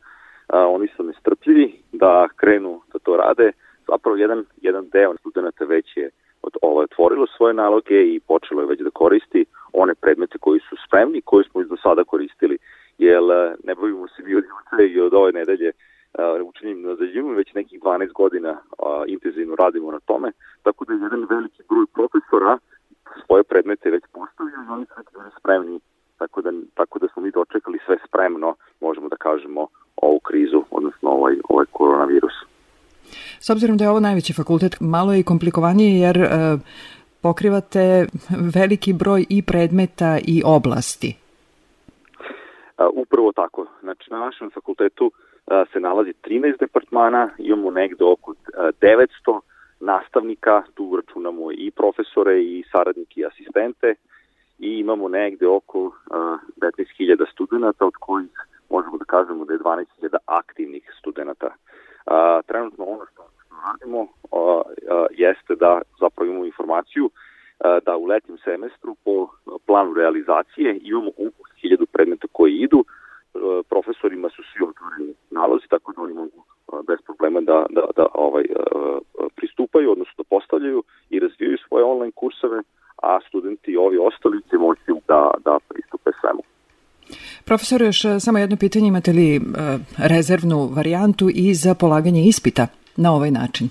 a, 0.48 0.68
oni 0.68 0.88
su 0.88 1.04
nestrpljivi 1.04 1.82
da 1.92 2.28
krenu 2.36 2.82
da 2.94 3.00
to 3.00 3.18
rade. 3.18 3.52
Zapravo 3.88 4.18
jedan, 4.18 4.46
jedan 4.62 4.90
deo 4.90 5.18
studenta 5.18 5.66
već 5.66 5.98
je 5.98 6.10
ovo, 6.62 6.82
otvorilo 6.82 7.28
svoje 7.28 7.54
naloge 7.54 8.04
i 8.04 8.20
počelo 8.20 8.62
je 8.62 8.68
već 8.68 8.80
da 8.82 8.90
koristi 8.90 9.46
one 9.74 9.96
predmete 9.96 10.38
koji 10.38 10.60
su 10.60 10.76
spremni, 10.88 11.22
koje 11.22 11.44
smo 11.44 11.62
iz 11.62 11.68
do 11.68 11.78
sada 11.78 12.04
koristili, 12.04 12.58
jer 12.98 13.22
ne 13.64 13.76
bavimo 13.76 14.08
se 14.08 14.24
mi 14.24 14.36
od 14.36 14.44
juče 14.44 14.88
i 14.94 15.02
od 15.02 15.14
ove 15.14 15.32
nedelje 15.32 15.72
učenjem 16.44 16.82
na 16.82 16.94
daljinu, 16.94 17.34
već 17.34 17.54
nekih 17.54 17.82
12 17.82 18.14
godina 18.14 18.50
a, 18.80 19.04
intenzivno 19.08 19.56
radimo 19.56 19.92
na 19.92 20.00
tome, 20.00 20.32
tako 20.64 20.86
da 20.86 20.94
je 20.94 21.00
jedan 21.00 21.26
veliki 21.30 21.64
broj 21.70 21.86
profesora 21.94 22.58
svoje 23.26 23.44
predmete 23.44 23.90
već 23.90 24.04
postavio 24.12 24.56
i 24.68 24.72
oni 24.72 24.86
su 24.86 25.20
već 25.24 25.34
spremni, 25.40 25.80
tako 26.18 26.42
da, 26.42 26.52
tako 26.74 27.00
da 27.00 27.08
smo 27.08 27.24
mi 27.24 27.32
dočekali 27.32 27.80
sve 27.86 27.98
spremno, 28.08 28.56
možemo 28.82 29.10
da 29.10 29.16
kažemo, 29.16 29.68
ovu 29.96 30.20
krizu, 30.20 30.64
odnosno 30.72 31.10
ovaj, 31.10 31.36
ovaj 31.50 31.66
koronavirus. 31.72 32.34
S 33.40 33.50
obzirom 33.50 33.78
da 33.78 33.84
je 33.84 33.90
ovo 33.90 34.00
najveći 34.00 34.34
fakultet, 34.34 34.76
malo 34.80 35.14
je 35.14 35.20
i 35.20 35.24
komplikovanije 35.24 36.00
jer 36.00 36.18
e, 36.18 36.28
pokrivate 37.22 38.08
veliki 38.56 38.94
broj 38.94 39.26
i 39.30 39.42
predmeta 39.42 40.20
i 40.28 40.42
oblasti. 40.46 41.16
Upravo 42.94 43.32
tako. 43.32 43.66
Znači, 43.82 44.12
na 44.12 44.20
našem 44.20 44.50
fakultetu 44.50 45.12
se 45.74 45.80
nalazi 45.80 46.14
13 46.24 46.60
departmana, 46.60 47.30
imamo 47.38 47.72
negde 47.72 48.06
oko 48.06 48.34
a, 48.58 48.72
900 48.82 49.40
nastavnika, 49.80 50.64
tu 50.74 50.96
računamo 50.96 51.52
i 51.52 51.72
profesore 51.72 52.44
i 52.44 52.64
saradnike 52.72 53.22
i 53.22 53.26
asistente 53.26 53.96
i 54.60 54.80
imamo 54.80 55.08
negde 55.10 55.48
oko 55.48 55.92
a, 56.12 56.38
15.000 56.62 57.32
studenta, 57.32 57.86
od 57.86 57.94
kojih 58.00 58.30
možemo 58.70 58.98
da 58.98 59.06
kažemo 59.06 59.46
da 59.46 59.54
je 59.54 59.60
12.000 59.60 60.18
aktivnih 60.26 60.94
studenta. 61.00 61.56
A, 62.08 62.42
trenutno 62.48 62.86
ono 62.86 63.06
što 63.14 63.24
radimo 63.66 64.08
a, 64.32 64.62
a, 64.92 65.06
jeste 65.12 65.56
da 65.56 65.82
zapravo 66.00 66.30
imamo 66.30 66.46
informaciju 66.46 67.10
a, 67.60 67.80
da 67.86 67.98
u 67.98 68.06
letnjem 68.06 68.38
semestru 68.38 68.96
po 69.06 69.28
planu 69.66 69.94
realizacije 69.94 70.80
imamo 70.84 71.10
oko 71.10 71.44
1000 71.64 71.86
predmeta 71.86 72.28
koji 72.32 72.54
idu, 72.54 72.84
a, 72.86 73.62
profesorima 73.70 74.30
su 74.30 74.44
svi 74.44 74.66
otvoreni 74.70 75.14
nalozi, 75.32 75.68
tako 75.70 75.94
da 75.94 76.02
oni 76.02 76.14
mogu 76.14 76.44
bez 76.88 77.00
problema 77.06 77.42
da, 77.42 77.66
da, 77.70 77.82
da 77.96 78.06
ovaj, 78.14 78.46
pristupaju, 79.36 79.92
odnosno 79.92 80.14
da 80.18 80.24
postavljaju 80.24 80.84
i 81.10 81.20
razvijaju 81.20 81.58
svoje 81.68 81.84
online 81.84 82.12
kurseve, 82.12 82.62
a 83.04 83.20
studenti 83.28 83.78
ovi 83.78 83.98
ostali 83.98 84.42
će 84.50 84.58
moći 84.58 84.92
da, 85.08 85.32
da 85.46 85.60
pristupe 85.70 86.12
svemu. 86.22 86.42
Profesor, 87.46 87.82
još 87.82 88.06
e, 88.06 88.20
samo 88.20 88.38
jedno 88.38 88.58
pitanje, 88.60 88.88
imate 88.88 89.12
li 89.12 89.36
e, 89.36 89.40
rezervnu 89.98 90.60
varijantu 90.78 91.26
i 91.34 91.54
za 91.54 91.76
polaganje 91.82 92.22
ispita 92.26 92.68
na 92.98 93.14
ovaj 93.14 93.32
način? 93.32 93.70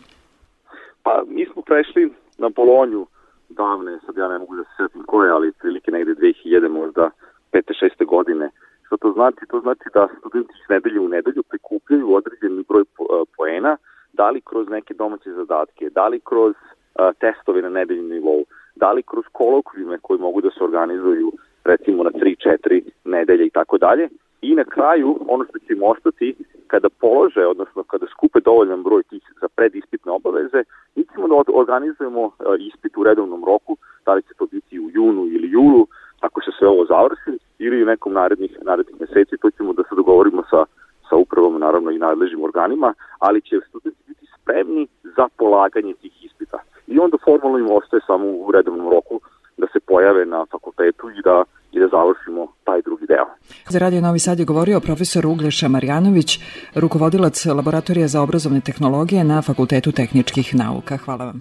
Pa 1.03 1.23
mi 1.29 1.47
smo 1.53 1.63
prešli 1.63 2.13
na 2.39 2.49
Bolonju 2.49 3.07
davne, 3.49 3.99
sad 4.07 4.17
ja 4.17 4.29
ne 4.29 4.39
mogu 4.39 4.57
da 4.57 4.65
se 4.65 4.71
svetim 4.77 5.03
koje, 5.07 5.31
ali 5.31 5.53
prilike 5.53 5.91
negde 5.91 6.13
2000 6.15 6.69
možda 6.69 7.11
5. 7.53 7.63
6. 8.01 8.07
godine. 8.07 8.51
Što 8.87 8.97
to 8.97 9.13
znači? 9.13 9.41
To 9.51 9.61
znači 9.61 9.87
da 9.95 10.09
studenti 10.19 10.53
iz 10.63 10.69
nedelje 10.71 11.01
u 11.01 11.09
nedelju 11.09 11.43
prikupljaju 11.43 12.15
određeni 12.15 12.65
broj 12.69 12.83
e, 12.83 12.87
poena, 13.37 13.77
da 14.13 14.31
li 14.31 14.41
kroz 14.41 14.69
neke 14.69 14.95
domaće 14.95 15.31
zadatke, 15.33 15.91
da 15.91 16.09
li 16.09 16.21
kroz 16.21 16.55
testove 17.19 17.63
na 17.63 17.69
nedeljnom 17.69 18.09
nivou, 18.11 18.45
da 18.77 18.93
li 18.93 19.03
kroz 19.03 19.25
kolokvijume 19.33 19.99
koji 20.03 20.19
mogu 20.21 20.41
da 20.41 20.51
se 20.51 20.65
organizuju 20.65 21.33
recimo 21.67 22.03
na 22.03 22.11
3-4 22.11 22.81
nedelje 23.05 23.47
i 23.47 23.51
tako 23.51 23.79
dalje. 23.79 24.09
I 24.43 24.55
na 24.55 24.65
kraju, 24.65 25.19
ono 25.29 25.45
što 25.45 25.59
će 25.59 25.73
im 25.73 25.83
ostati, 25.83 26.35
kada 26.67 26.89
polože, 26.89 27.47
odnosno 27.47 27.83
kada 27.83 28.07
skupe 28.07 28.41
dovoljan 28.41 28.83
broj 28.83 29.03
tih 29.03 29.23
za 29.41 29.49
predispitne 29.49 30.13
obaveze, 30.13 30.61
mi 30.95 31.05
ćemo 31.05 31.29
da 31.29 31.53
organizujemo 31.55 32.31
ispit 32.59 32.97
u 32.97 33.05
redovnom 33.05 33.45
roku, 33.45 33.77
da 34.07 34.15
li 34.15 34.23
će 34.23 34.35
to 34.39 34.47
biti 34.47 34.81
u 34.81 34.91
junu 34.91 35.27
ili 35.27 35.51
julu, 35.51 35.87
ako 36.21 36.41
se 36.41 36.51
sve 36.59 36.69
ovo 36.69 36.85
završi, 36.85 37.33
ili 37.59 37.83
u 37.83 37.87
nekom 37.87 38.13
narednih, 38.13 38.59
narednih 38.63 39.01
meseci, 39.01 39.37
to 39.43 39.51
ćemo 39.51 39.73
da 39.73 39.83
se 39.83 39.95
dogovorimo 39.95 40.43
sa, 40.51 40.65
sa 41.09 41.17
upravom, 41.17 41.61
naravno 41.61 41.91
i 41.91 41.99
nadležnim 41.99 42.43
organima, 42.45 42.95
ali 43.19 43.41
će 43.41 43.61
studenti 43.69 44.03
biti 44.07 44.27
spremni 44.35 44.89
za 45.17 45.29
polaganje 45.39 45.95
tih 45.95 46.25
ispita. 46.25 46.59
I 46.87 46.99
onda 46.99 47.17
formalno 47.25 47.59
im 47.59 47.71
ostaje 47.71 48.01
samo 48.07 48.27
u 48.27 48.53
redovnom 48.53 48.89
roku 48.91 49.21
da 49.57 49.67
se 49.73 49.81
pojave 49.81 50.25
na 50.27 50.47
fakultetu 50.53 51.11
i 51.11 51.23
da 51.25 51.45
i 51.73 51.81
da 51.81 51.89
završimo 51.89 52.47
taj 52.65 52.83
drugi 52.83 53.07
deo. 53.07 53.27
Za 53.69 53.79
Radio 53.79 54.01
Novi 54.01 54.19
Sad 54.19 54.39
je 54.39 54.45
govorio 54.45 54.81
profesor 54.81 55.27
Uglješa 55.27 55.69
Marjanović, 55.69 56.41
rukovodilac 56.75 57.47
Laboratorija 57.47 58.09
za 58.09 58.23
obrazovne 58.23 58.61
tehnologije 58.61 59.25
na 59.25 59.43
Fakultetu 59.43 59.93
tehničkih 59.93 60.55
nauka. 60.55 60.97
Hvala 60.97 61.25
vam. 61.25 61.41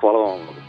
Hvala 0.00 0.18
vam. 0.18 0.59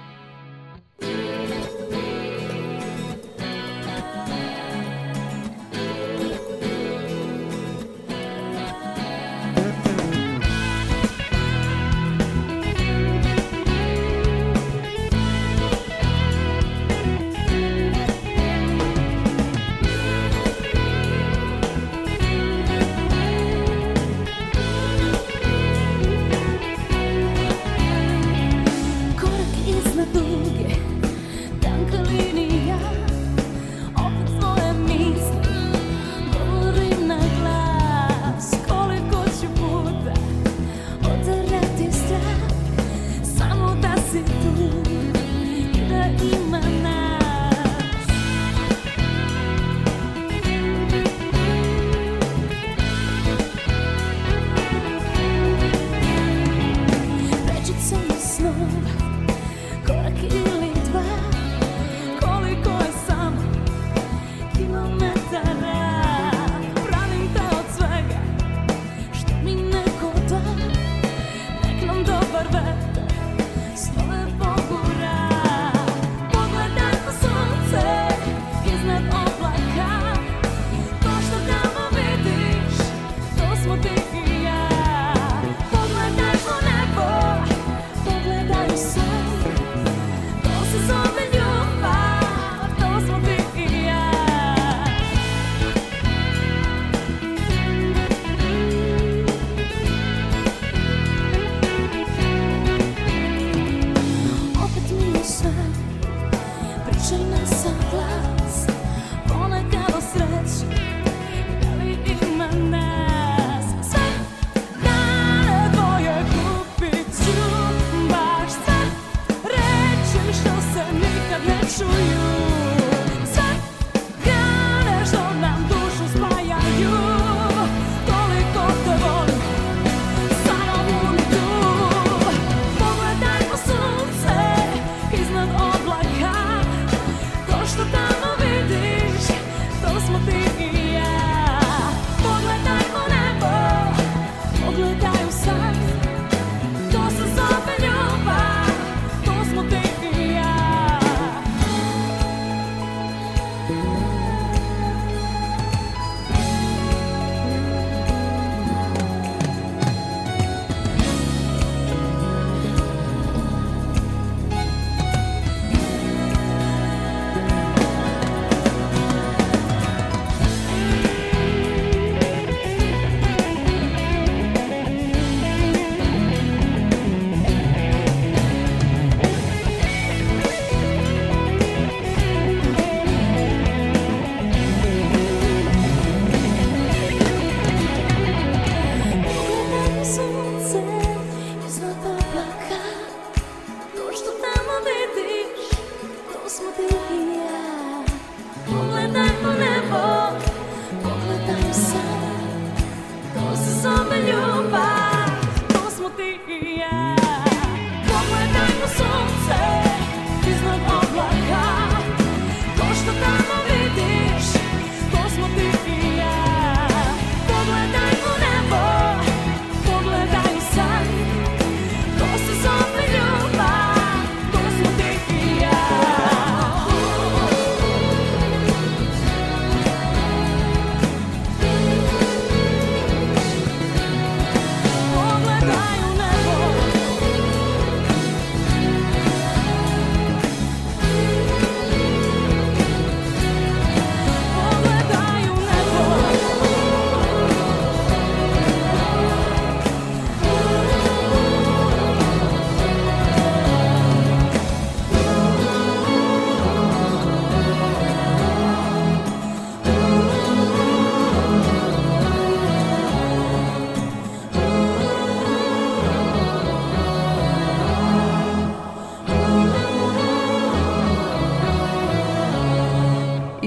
To 206.21 206.70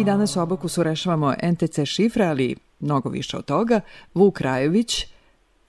Danas 0.07 0.37
u 0.37 0.41
Abakusu 0.41 0.83
rešavamo 0.83 1.33
NTC 1.53 1.85
šifre, 1.85 2.25
ali 2.25 2.57
mnogo 2.81 3.09
više 3.09 3.37
od 3.37 3.45
toga. 3.45 3.81
Vuk 4.15 4.41
Rajović 4.41 5.07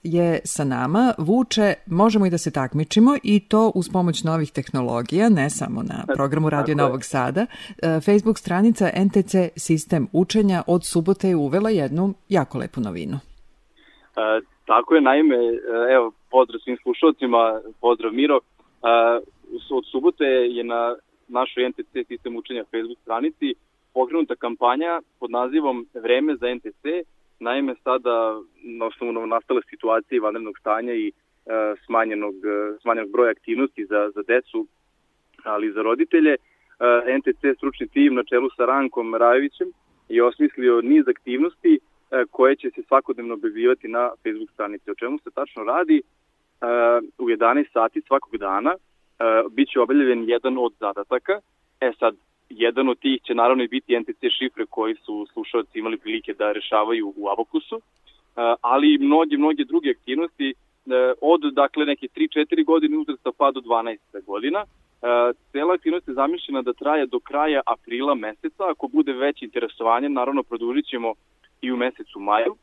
je 0.02 0.40
sa 0.44 0.64
nama. 0.64 1.14
Vuče, 1.18 1.74
možemo 1.86 2.26
i 2.26 2.30
da 2.30 2.38
se 2.38 2.50
takmičimo 2.50 3.16
i 3.22 3.40
to 3.48 3.72
uz 3.74 3.88
pomoć 3.92 4.24
novih 4.24 4.52
tehnologija, 4.52 5.28
ne 5.28 5.50
samo 5.50 5.82
na 5.82 6.14
programu 6.16 6.50
Radio 6.50 6.74
Tako 6.74 6.82
je. 6.82 6.86
Novog 6.86 7.04
Sada. 7.04 7.46
E, 7.82 8.00
Facebook 8.00 8.38
stranica 8.38 8.90
NTC 9.06 9.34
Sistem 9.56 10.08
učenja 10.12 10.62
od 10.66 10.84
subote 10.84 11.28
je 11.28 11.36
uvela 11.36 11.70
jednu 11.70 12.14
jako 12.28 12.58
lepu 12.58 12.80
novinu. 12.80 13.16
E, 13.16 14.40
tako 14.66 14.94
je, 14.94 15.00
naime, 15.00 15.36
e, 15.36 15.94
evo, 15.94 16.12
pozdrav 16.30 16.60
svim 16.64 16.76
slušalcima, 16.82 17.60
pozdrav 17.80 18.12
Miro. 18.12 18.36
E, 18.36 18.40
od 19.70 19.84
subote 19.90 20.24
je 20.24 20.64
na 20.64 20.94
našoj 21.28 21.68
NTC 21.68 22.08
sistem 22.08 22.36
učenja 22.36 22.64
Facebook 22.64 22.98
stranici 23.02 23.54
pokrenuta 23.96 24.34
kampanja 24.36 25.00
pod 25.20 25.30
nazivom 25.30 25.86
Vreme 25.94 26.36
za 26.40 26.46
NTC. 26.56 26.82
Naime, 27.40 27.74
sada 27.84 28.40
na 28.78 28.84
osnovu 28.86 29.26
nastale 29.26 29.60
situacije 29.70 30.20
vanrednog 30.20 30.58
stanja 30.58 30.94
i 30.94 31.06
e, 31.08 31.12
smanjenog, 31.84 32.34
e, 32.34 32.78
smanjenog 32.82 33.10
broja 33.12 33.30
aktivnosti 33.30 33.84
za, 33.84 34.10
za 34.14 34.22
decu, 34.22 34.66
ali 35.44 35.66
i 35.66 35.72
za 35.72 35.82
roditelje, 35.82 36.34
e, 36.34 36.38
NTC 37.18 37.42
stručni 37.56 37.88
tim 37.88 38.14
na 38.14 38.24
čelu 38.24 38.48
sa 38.56 38.64
Rankom 38.64 39.14
Rajovićem 39.14 39.68
je 40.08 40.24
osmislio 40.24 40.80
niz 40.80 41.04
aktivnosti 41.08 41.74
e, 41.78 42.24
koje 42.30 42.56
će 42.56 42.70
se 42.74 42.82
svakodnevno 42.88 43.34
objavljivati 43.34 43.88
na 43.88 44.10
Facebook 44.22 44.50
stranici. 44.52 44.90
O 44.90 44.94
čemu 44.94 45.18
se 45.18 45.30
tačno 45.30 45.64
radi? 45.64 45.98
E, 45.98 46.02
u 47.18 47.26
11 47.28 47.72
sati 47.72 48.02
svakog 48.06 48.36
dana 48.36 48.72
e, 48.74 48.78
bit 49.50 49.68
će 49.68 49.80
objavljen 49.80 50.28
jedan 50.28 50.58
od 50.58 50.72
zadataka. 50.80 51.40
E 51.80 51.92
sad, 51.98 52.14
jedan 52.50 52.88
od 52.88 52.98
tih 52.98 53.22
će 53.22 53.34
naravno 53.34 53.64
i 53.64 53.68
biti 53.68 53.98
NTC 54.00 54.20
šifre 54.38 54.66
koji 54.66 54.94
su 54.94 55.26
slušalci 55.32 55.78
imali 55.78 55.96
prilike 55.96 56.34
da 56.34 56.52
rešavaju 56.52 57.12
u 57.16 57.28
Abakusu, 57.28 57.80
ali 58.60 58.94
i 58.94 58.98
mnoge, 58.98 59.36
mnoge 59.36 59.64
druge 59.64 59.90
aktivnosti 59.90 60.50
e, 60.50 60.54
od 61.20 61.40
dakle 61.52 61.84
neke 61.84 62.06
3-4 62.16 62.64
godine 62.64 62.98
uzrasta 62.98 63.30
pa 63.38 63.50
do 63.50 63.60
12 63.60 63.98
godina. 64.26 64.58
E, 64.58 64.66
Cela 65.52 65.74
aktivnost 65.74 66.08
je 66.08 66.14
zamišljena 66.14 66.62
da 66.62 66.72
traje 66.72 67.06
do 67.06 67.20
kraja 67.20 67.60
aprila 67.66 68.14
meseca. 68.14 68.70
Ako 68.70 68.88
bude 68.88 69.12
veće 69.12 69.44
interesovanje, 69.44 70.08
naravno 70.08 70.42
produžit 70.42 70.86
ćemo 70.86 71.14
i 71.60 71.72
u 71.72 71.76
mesecu 71.76 72.20
maju. 72.20 72.56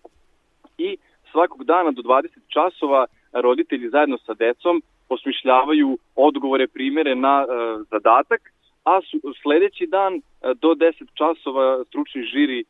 I 0.78 0.98
svakog 1.32 1.64
dana 1.64 1.92
do 1.92 2.02
20 2.02 2.28
časova 2.48 3.06
roditelji 3.34 3.90
zajedno 3.90 4.18
sa 4.18 4.34
decom 4.34 4.82
osmišljavaju 5.10 5.98
odgovore, 6.16 6.68
primere 6.68 7.16
na 7.16 7.46
e, 7.46 7.54
zadatak, 7.92 8.42
a 8.84 9.00
sledeći 9.42 9.86
dan 9.88 10.14
e, 10.16 10.20
do 10.62 10.68
10 10.68 10.94
časova 11.14 11.84
stručni 11.88 12.24
žiri 12.24 12.60
e, 12.60 12.66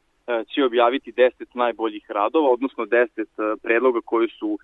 će 0.53 0.64
objaviti 0.64 1.11
10 1.11 1.32
najboljih 1.53 2.05
radova, 2.09 2.49
odnosno 2.49 2.86
10 2.86 3.22
e, 3.22 3.26
predloga 3.64 3.99
koji 4.05 4.28
su 4.39 4.59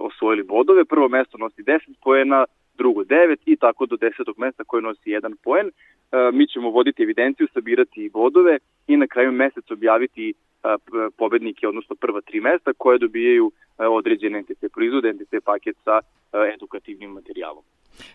osvojili 0.00 0.42
bodove. 0.42 0.84
Prvo 0.84 1.08
mesto 1.08 1.38
nosi 1.38 1.62
10 1.62 1.78
poena, 2.04 2.44
drugo 2.78 3.00
9 3.02 3.36
i 3.46 3.56
tako 3.56 3.86
do 3.86 3.96
10. 3.96 4.10
mesta 4.36 4.64
koje 4.64 4.82
nosi 4.82 5.10
1 5.10 5.34
poen. 5.44 5.70
Mi 6.32 6.46
ćemo 6.46 6.70
voditi 6.70 7.02
evidenciju, 7.02 7.46
sabirati 7.54 8.10
bodove 8.12 8.58
i 8.86 8.96
na 8.96 9.06
kraju 9.06 9.32
meseca 9.32 9.74
objaviti 9.74 10.34
pobednike, 11.16 11.68
odnosno 11.68 11.96
prva 11.96 12.20
tri 12.20 12.40
mesta 12.40 12.72
koje 12.78 12.98
dobijaju 12.98 13.52
određene 13.78 14.42
NTC 14.42 14.64
proizvode, 14.74 15.12
NTC 15.12 15.44
paket 15.44 15.76
sa 15.84 16.00
edukativnim 16.54 17.10
materijalom. 17.10 17.62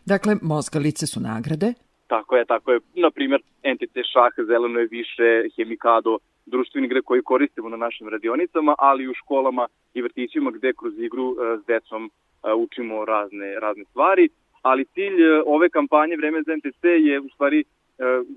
Dakle, 0.05 0.35
mozgalice 0.41 1.07
su 1.07 1.19
nagrade. 1.19 1.73
Tako 2.11 2.35
je, 2.37 2.45
tako 2.45 2.71
je. 2.71 2.79
Na 2.95 3.11
primjer, 3.11 3.41
NTC 3.73 3.95
šah, 4.13 4.33
zeleno 4.45 4.79
je 4.79 4.87
više, 4.91 5.27
hemikado, 5.55 6.17
društveni 6.45 6.87
igre 6.87 7.01
koji 7.01 7.21
koristimo 7.21 7.69
na 7.69 7.77
našim 7.77 8.07
radionicama, 8.09 8.75
ali 8.77 9.03
i 9.03 9.07
u 9.07 9.13
školama 9.13 9.67
i 9.93 10.01
vrtićima 10.01 10.51
gde 10.51 10.73
kroz 10.73 10.99
igru 10.99 11.27
e, 11.31 11.57
s 11.57 11.65
decom 11.65 12.05
e, 12.05 12.53
učimo 12.53 13.05
razne, 13.05 13.59
razne 13.59 13.83
stvari. 13.85 14.29
Ali 14.61 14.85
cilj 14.85 15.23
e, 15.23 15.41
ove 15.45 15.69
kampanje 15.69 16.17
Vreme 16.17 16.43
za 16.43 16.55
NTC 16.55 16.83
je 16.83 17.19
u 17.19 17.29
stvari 17.29 17.63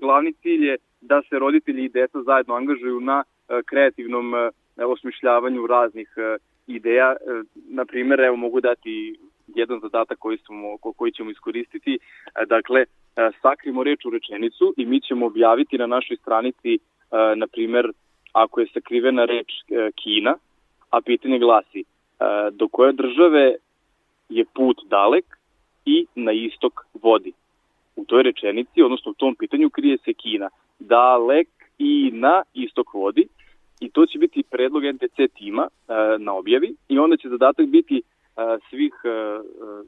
glavni 0.01 0.33
cilj 0.33 0.65
je 0.67 0.77
da 1.01 1.21
se 1.29 1.39
roditelji 1.39 1.83
i 1.85 1.89
deca 1.89 2.21
zajedno 2.21 2.55
angažuju 2.55 2.99
na 2.99 3.23
kreativnom 3.65 4.33
osmišljavanju 4.77 5.67
raznih 5.67 6.09
ideja. 6.67 7.15
Na 7.69 7.85
primjer, 7.85 8.19
evo 8.19 8.35
mogu 8.35 8.61
dati 8.61 9.15
jedan 9.47 9.79
zadatak 9.79 10.19
koji, 10.19 10.37
smo, 10.37 10.77
ko- 10.77 10.93
koji 10.93 11.11
ćemo 11.11 11.31
iskoristiti. 11.31 11.99
Dakle, 12.47 12.85
sakrimo 13.41 13.83
reč 13.83 14.05
u 14.05 14.09
rečenicu 14.09 14.73
i 14.77 14.85
mi 14.85 15.01
ćemo 15.01 15.25
objaviti 15.25 15.77
na 15.77 15.87
našoj 15.87 16.17
stranici, 16.17 16.73
e, 16.73 16.79
na 17.35 17.47
primjer, 17.47 17.91
ako 18.33 18.59
je 18.59 18.67
sakrivena 18.73 19.25
reč 19.25 19.47
e, 19.51 19.91
Kina, 19.95 20.35
a 20.89 21.01
pitanje 21.01 21.39
glasi 21.39 21.79
e, 21.79 21.85
do 22.51 22.67
koje 22.67 22.93
države 22.93 23.55
je 24.29 24.45
put 24.53 24.77
dalek 24.85 25.25
i 25.85 26.05
na 26.15 26.31
istok 26.31 26.85
vodi. 27.03 27.33
U 27.95 28.05
toj 28.05 28.23
rečenici, 28.23 28.81
odnosno 28.81 29.11
u 29.11 29.15
tom 29.15 29.35
pitanju, 29.35 29.69
krije 29.69 29.97
se 29.97 30.13
Kina. 30.13 30.49
Dalek 30.79 31.47
i 31.77 32.11
na 32.13 32.43
istok 32.53 32.93
vodi 32.93 33.27
i 33.79 33.89
to 33.89 34.05
će 34.05 34.19
biti 34.19 34.43
predlog 34.43 34.83
NTC 34.83 35.17
tima 35.37 35.67
e, 35.67 35.93
na 36.17 36.33
objavi 36.33 36.75
i 36.89 36.99
onda 36.99 37.17
će 37.17 37.29
zadatak 37.29 37.65
biti 37.67 37.97
e, 37.97 38.01
svih 38.69 38.93
e, 39.03 39.09
e, 39.09 39.13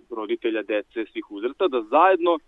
roditelja 0.09 0.61
dece, 0.61 1.05
svih 1.11 1.31
uzrasta 1.31 1.67
da 1.67 1.81
zajedno 1.81 2.39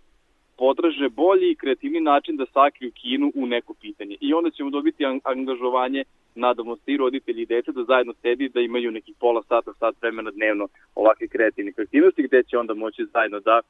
potraže 0.60 1.10
bolji 1.10 1.52
i 1.52 1.56
kreativni 1.56 2.02
način 2.02 2.36
da 2.38 2.46
sakriju 2.54 2.92
Kinu 2.92 3.32
u 3.36 3.46
neko 3.48 3.74
pitanje. 3.82 4.16
I 4.22 4.34
onda 4.34 4.50
ćemo 4.52 4.70
dobiti 4.70 5.06
an- 5.06 5.22
angažovanje, 5.24 6.04
nadamo 6.36 6.76
se 6.76 6.92
i 6.92 6.98
roditelji 6.98 7.42
i 7.42 7.46
dece 7.46 7.72
da 7.72 7.84
zajedno 7.84 8.14
sedi, 8.22 8.50
da 8.50 8.60
imaju 8.60 8.92
nekih 8.92 9.16
pola 9.20 9.42
sata, 9.44 9.74
sat 9.80 9.96
vremena 10.02 10.32
dnevno 10.32 10.68
ovakve 10.96 11.28
kreativnih 11.28 11.76
aktivnosti 11.78 12.24
gde 12.24 12.44
će 12.44 12.58
onda 12.58 12.74
moći 12.74 13.06
zajedno 13.14 13.40
da 13.40 13.60
e, 13.60 13.64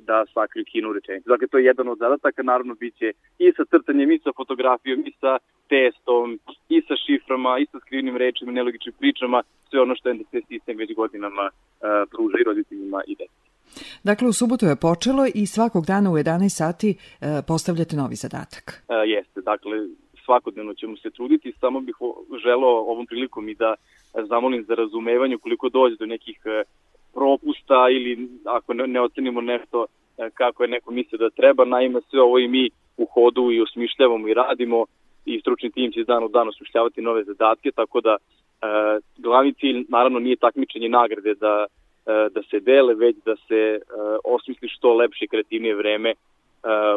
da 0.00 0.24
sakriju 0.34 0.64
Kinu 0.64 0.90
u 0.90 0.92
rečenicu. 0.92 1.28
Dakle, 1.28 1.46
to 1.48 1.58
je 1.58 1.64
jedan 1.64 1.88
od 1.88 1.98
zadataka, 1.98 2.42
naravno 2.42 2.74
bit 2.74 2.94
će 2.98 3.12
i 3.38 3.52
sa 3.56 3.64
crtanjem, 3.64 4.10
i 4.10 4.18
sa 4.18 4.30
fotografijom, 4.36 5.00
i 5.06 5.12
sa 5.20 5.38
testom, 5.68 6.38
i 6.68 6.82
sa 6.88 6.94
šiframa, 7.06 7.58
i 7.58 7.66
sa 7.72 7.78
skrivnim 7.80 8.16
rečima, 8.16 8.52
nelogičnim 8.52 8.94
pričama, 8.98 9.42
sve 9.70 9.80
ono 9.80 9.94
što 9.96 10.14
NDC 10.14 10.32
sistem 10.48 10.76
već 10.76 10.94
godinama 10.94 11.44
e, 11.50 11.52
pruža 12.10 12.36
i 12.40 12.48
roditeljima 12.50 13.00
i 13.06 13.14
deci. 13.14 13.47
Dakle, 14.04 14.28
u 14.28 14.32
subotu 14.32 14.66
je 14.66 14.76
počelo 14.76 15.26
i 15.34 15.46
svakog 15.46 15.86
dana 15.86 16.10
u 16.10 16.14
11 16.14 16.48
sati 16.48 16.90
e, 17.20 17.42
postavljate 17.46 17.96
novi 17.96 18.14
zadatak. 18.14 18.82
E, 18.88 18.94
jeste, 18.94 19.40
dakle, 19.40 19.76
svakodnevno 20.24 20.74
ćemo 20.74 20.96
se 20.96 21.10
truditi, 21.10 21.52
samo 21.60 21.80
bih 21.80 21.96
o- 22.00 22.24
želeo 22.44 22.68
ovom 22.92 23.06
prilikom 23.06 23.48
i 23.48 23.54
da 23.54 23.74
zamolim 24.28 24.64
za 24.64 24.74
razumevanje 24.74 25.36
ukoliko 25.36 25.68
dođe 25.68 25.96
do 25.96 26.06
nekih 26.06 26.38
e, 26.44 26.62
propusta 27.14 27.88
ili 27.90 28.28
ako 28.44 28.74
ne, 28.74 29.00
ocenimo 29.00 29.40
nešto 29.40 29.86
e, 30.18 30.30
kako 30.34 30.62
je 30.62 30.68
neko 30.68 30.90
mislio 30.90 31.18
da 31.18 31.30
treba, 31.30 31.64
naime 31.64 32.00
sve 32.10 32.20
ovo 32.20 32.38
i 32.38 32.48
mi 32.48 32.70
u 32.96 33.04
hodu 33.04 33.50
i 33.52 33.60
osmišljavamo 33.60 34.28
i 34.28 34.34
radimo 34.34 34.84
i 35.24 35.40
stručni 35.40 35.70
tim 35.70 35.92
će 35.92 36.00
iz 36.00 36.06
dana 36.06 36.26
u 36.26 36.28
dan 36.28 36.48
osmišljavati 36.48 37.02
nove 37.02 37.24
zadatke, 37.24 37.70
tako 37.70 38.00
da 38.00 38.16
e, 38.16 38.18
glavni 39.18 39.52
cilj 39.52 39.84
naravno 39.88 40.18
nije 40.18 40.36
takmičenje 40.36 40.88
nagrade 40.88 41.34
da, 41.34 41.66
da 42.34 42.42
se 42.50 42.60
dele, 42.60 42.94
već 42.94 43.16
da 43.24 43.36
se 43.36 43.54
e, 43.54 43.80
osmisli 44.24 44.68
što 44.68 44.94
lepše 44.94 45.24
i 45.24 45.28
kreativnije 45.28 45.74
vreme 45.74 46.10
e, 46.10 46.16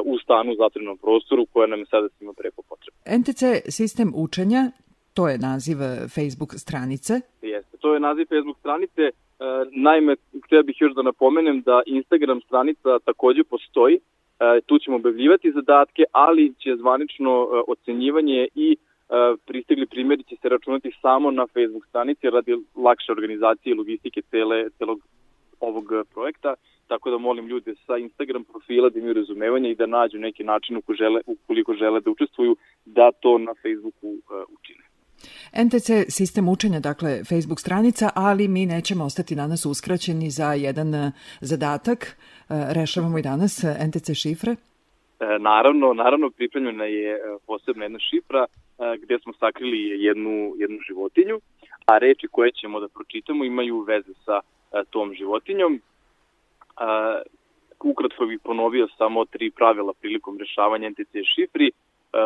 u 0.06 0.18
stanu 0.18 0.52
u 0.52 0.56
zatvorenom 0.56 0.98
prostoru 0.98 1.46
koje 1.54 1.68
nam 1.68 1.80
je 1.80 1.86
sada 1.86 2.08
svima 2.18 2.34
preko 2.34 2.62
potrebno. 2.70 3.00
NTC 3.18 3.44
sistem 3.70 4.14
učenja, 4.16 4.72
to 5.14 5.30
je 5.30 5.38
naziv 5.38 5.82
e, 5.82 6.08
Facebook 6.16 6.52
stranice. 6.54 7.14
Jeste. 7.42 7.78
To 7.78 7.94
je 7.94 8.00
naziv 8.00 8.26
Facebook 8.26 8.60
stranice. 8.60 9.02
E, 9.02 9.12
naime, 9.72 10.16
htio 10.46 10.64
bih 10.64 10.76
još 10.80 10.94
da 10.94 11.02
napomenem 11.02 11.62
da 11.62 11.82
Instagram 11.86 12.42
stranica 12.42 13.00
takođe 13.06 13.44
postoji. 13.44 13.96
E, 13.96 14.62
tu 14.66 14.80
ćemo 14.80 14.96
objavljivati 14.96 15.52
zadatke, 15.52 16.04
ali 16.12 16.54
će 16.60 16.76
zvanično 16.76 17.32
e, 17.32 17.62
ocenjivanje 17.68 18.48
i 18.56 18.78
e, 18.78 18.91
pristigli 19.46 19.86
primjeri 19.86 20.24
će 20.24 20.36
se 20.42 20.50
računati 20.50 20.92
samo 21.02 21.32
na 21.32 21.46
Facebook 21.54 21.86
stranici 21.88 22.30
radi 22.30 22.52
lakše 22.76 23.12
organizacije 23.12 23.72
i 23.72 23.78
logistike 23.78 24.22
cele, 24.22 24.70
celog 24.78 25.00
ovog 25.62 25.86
e, 25.94 26.04
projekta, 26.14 26.54
tako 26.88 27.12
da 27.12 27.18
molim 27.18 27.48
ljude 27.48 27.74
sa 27.86 27.98
Instagram 27.98 28.44
profila 28.44 28.90
da 28.90 29.00
imaju 29.00 29.14
razumevanje 29.14 29.72
i 29.72 29.76
da 29.76 29.86
nađu 29.86 30.18
neki 30.18 30.44
način 30.44 30.78
ukoliko 30.78 31.04
žele, 31.04 31.22
ukoliko 31.26 31.74
žele 31.74 32.02
da 32.02 32.12
učestvuju, 32.12 32.56
da 32.86 33.12
to 33.12 33.38
na 33.38 33.54
Facebooku 33.62 34.08
e, 34.08 34.44
učine. 34.60 34.84
NTC 35.66 35.90
sistem 36.10 36.50
učenja, 36.50 36.80
dakle 36.80 37.24
Facebook 37.30 37.60
stranica, 37.60 38.10
ali 38.16 38.48
mi 38.48 38.66
nećemo 38.66 39.04
ostati 39.04 39.36
danas 39.36 39.66
uskraćeni 39.66 40.30
za 40.30 40.54
jedan 40.54 40.96
e, 40.96 41.12
zadatak. 41.42 42.00
E, 42.06 42.14
Rešavamo 42.74 43.18
i 43.18 43.22
danas 43.22 43.64
e, 43.64 43.68
NTC 43.88 44.14
šifre. 44.14 44.52
E, 45.20 45.40
naravno, 45.40 45.94
naravno 45.94 46.30
pripremljena 46.30 46.86
je 46.86 47.12
e, 47.14 47.20
posebna 47.48 47.86
jedna 47.86 48.00
šifra 48.00 48.46
e, 48.46 48.61
gde 49.02 49.20
smo 49.20 49.34
sakrili 49.34 50.04
jednu, 50.04 50.54
jednu 50.58 50.80
životinju, 50.88 51.40
a 51.86 51.98
reči 51.98 52.28
koje 52.28 52.52
ćemo 52.52 52.80
da 52.80 52.88
pročitamo 52.88 53.44
imaju 53.44 53.80
veze 53.80 54.14
sa 54.26 54.40
tom 54.90 55.14
životinjom. 55.14 55.82
Ukratko 57.84 58.26
bih 58.26 58.40
ponovio 58.44 58.88
samo 58.98 59.26
tri 59.26 59.52
pravila 59.52 59.94
prilikom 60.02 60.38
rešavanja 60.40 60.90
NTC 60.90 61.14
šifri. 61.36 61.72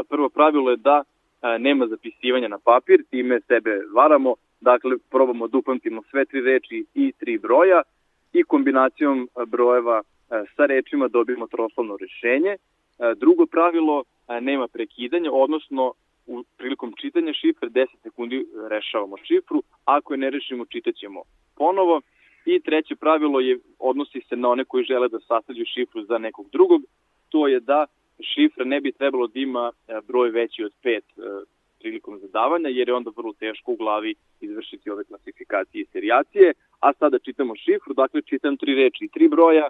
Prvo 0.10 0.30
pravilo 0.30 0.72
je 0.72 0.78
da 0.78 1.04
nema 1.60 1.88
zapisivanja 1.88 2.48
na 2.48 2.58
papir, 2.58 3.04
time 3.10 3.42
sebe 3.48 3.82
varamo, 3.94 4.36
dakle 4.62 4.98
probamo 5.10 5.48
da 5.48 5.58
upamtimo 5.58 6.02
sve 6.12 6.26
tri 6.26 6.42
reči 6.42 6.86
i 6.94 7.12
tri 7.20 7.38
broja 7.38 7.82
i 8.34 8.44
kombinacijom 8.44 9.30
brojeva 9.48 10.02
sa 10.56 10.66
rečima 10.66 11.08
dobijemo 11.08 11.48
troslovno 11.48 11.98
rešenje. 11.98 12.56
Drugo 13.16 13.46
pravilo, 13.46 14.04
nema 14.42 14.68
prekidanja, 14.68 15.32
odnosno 15.32 15.94
u 16.26 16.44
prilikom 16.58 16.94
čitanja 17.02 17.34
šifre 17.34 17.70
10 17.70 17.88
sekundi 18.04 18.46
rešavamo 18.70 19.18
šifru, 19.18 19.64
ako 19.86 20.14
je 20.14 20.18
ne 20.18 20.30
rešimo 20.30 20.66
čitaćemo 20.66 21.22
ponovo. 21.56 22.02
I 22.46 22.60
treće 22.60 22.96
pravilo 22.96 23.40
je 23.40 23.60
odnosi 23.80 24.22
se 24.30 24.36
na 24.36 24.50
one 24.50 24.66
koji 24.66 24.84
žele 24.84 25.10
da 25.10 25.20
sastavljaju 25.20 25.66
šifru 25.66 26.04
za 26.04 26.18
nekog 26.18 26.50
drugog, 26.52 26.82
to 27.30 27.48
je 27.48 27.60
da 27.60 27.86
šifra 28.20 28.66
ne 28.66 28.82
bi 28.82 28.92
trebalo 28.92 29.28
da 29.28 29.40
ima 29.40 29.72
e, 29.88 30.00
broj 30.08 30.30
veći 30.30 30.64
od 30.64 30.72
5 30.84 31.02
prilikom 31.86 32.20
zadavanja, 32.20 32.70
jer 32.70 32.90
je 32.90 32.94
onda 32.94 33.12
vrlo 33.18 33.34
teško 33.34 33.72
u 33.72 33.76
glavi 33.76 34.16
izvršiti 34.42 34.90
ove 34.90 35.04
klasifikacije 35.04 35.82
i 35.82 35.86
serijacije. 35.92 36.54
A 36.80 36.94
sada 36.94 37.20
čitamo 37.20 37.56
šifru, 37.56 37.94
dakle 37.94 38.22
čitam 38.22 38.58
tri 38.58 38.76
reči 38.76 39.06
i 39.06 39.10
tri 39.10 39.28
broja, 39.28 39.70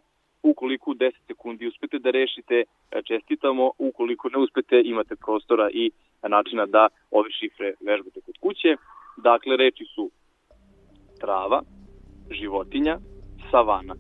ukoliko 0.51 0.91
u 0.91 0.93
10 0.93 1.11
sekundi 1.27 1.67
uspete 1.67 1.99
da 1.99 2.11
rešite, 2.11 2.63
e, 2.63 2.65
čestitamo, 3.07 3.71
ukoliko 3.77 4.29
ne 4.29 4.37
uspete 4.37 4.81
imate 4.85 5.15
prostora 5.15 5.69
i 5.73 5.91
načina 6.27 6.65
da 6.65 6.87
ove 7.11 7.29
šifre 7.31 7.73
vežbate 7.79 8.21
kod 8.25 8.35
kuće. 8.41 8.75
Dakle, 9.17 9.57
reči 9.57 9.85
su 9.95 10.11
trava, 11.19 11.61
životinja, 12.31 12.97
savana. 13.51 13.95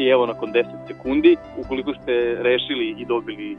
I 0.00 0.08
evo 0.08 0.26
nakon 0.26 0.52
10 0.52 0.64
sekundi, 0.88 1.36
ukoliko 1.56 1.94
ste 1.94 2.12
rešili 2.48 2.86
i 2.98 3.04
dobili 3.04 3.52
e, 3.52 3.56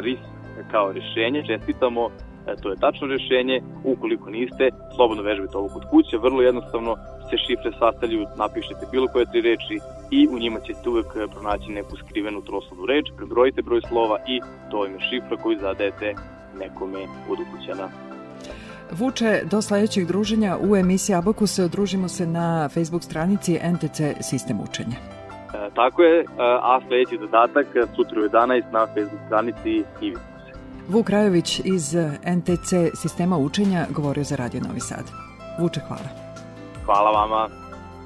RIS 0.00 0.22
kao 0.70 0.92
rešenje, 0.92 1.42
čestitamo, 1.46 2.02
e, 2.06 2.56
to 2.62 2.70
je 2.70 2.76
tačno 2.76 3.06
rešenje. 3.06 3.60
Ukoliko 3.84 4.30
niste, 4.30 4.70
slobodno 4.96 5.22
vežbite 5.22 5.56
ovo 5.56 5.68
kod 5.68 5.84
kuće, 5.90 6.16
vrlo 6.18 6.42
jednostavno 6.42 6.96
se 7.30 7.36
šifre 7.44 7.70
sastavljaju, 7.78 8.26
napišete 8.36 8.84
bilo 8.92 9.06
koje 9.12 9.30
tri 9.30 9.40
reči 9.40 9.76
i 10.10 10.28
u 10.34 10.38
njima 10.38 10.60
ćete 10.60 10.88
uvek 10.88 11.06
pronaći 11.32 11.76
neku 11.78 11.96
skrivenu 11.96 12.40
troslovnu 12.48 12.86
reč, 12.86 13.06
prebrojite 13.16 13.62
broj 13.62 13.80
slova 13.88 14.16
i 14.28 14.40
to 14.70 14.86
im 14.86 14.92
je 14.92 15.06
šifra 15.08 15.36
koju 15.36 15.58
zadajete 15.58 16.14
nekome 16.58 17.02
od 17.30 17.38
ukućana. 17.44 17.88
Vuče, 18.98 19.42
do 19.50 19.62
sledećeg 19.62 20.06
druženja 20.06 20.58
u 20.68 20.76
emisiji 20.76 21.16
Abakus 21.16 21.58
družimo 21.58 22.08
se 22.08 22.26
na 22.26 22.68
Facebook 22.68 23.04
stranici 23.04 23.58
NTC 23.74 24.00
sistem 24.20 24.60
učenja. 24.60 25.19
E, 25.54 25.70
tako 25.74 26.02
je, 26.02 26.20
e, 26.20 26.26
a 26.62 26.80
sledeći 26.88 27.18
zadatak 27.20 27.66
e, 27.76 27.86
sutra 27.96 28.20
u 28.20 28.24
11 28.24 28.62
na 28.72 28.86
Facebook 28.86 29.20
stranici 29.26 29.70
i 29.70 29.84
vidimo 30.00 30.22
se. 30.46 30.58
Vuk 30.88 31.10
Rajović 31.10 31.60
iz 31.64 31.94
NTC 32.36 32.72
sistema 32.94 33.38
učenja 33.38 33.86
govorio 33.90 34.24
za 34.24 34.36
Radio 34.36 34.60
Novi 34.60 34.80
Sad. 34.80 35.04
Vuče, 35.58 35.80
hvala. 35.88 36.08
Hvala 36.84 37.10
vama. 37.10 37.48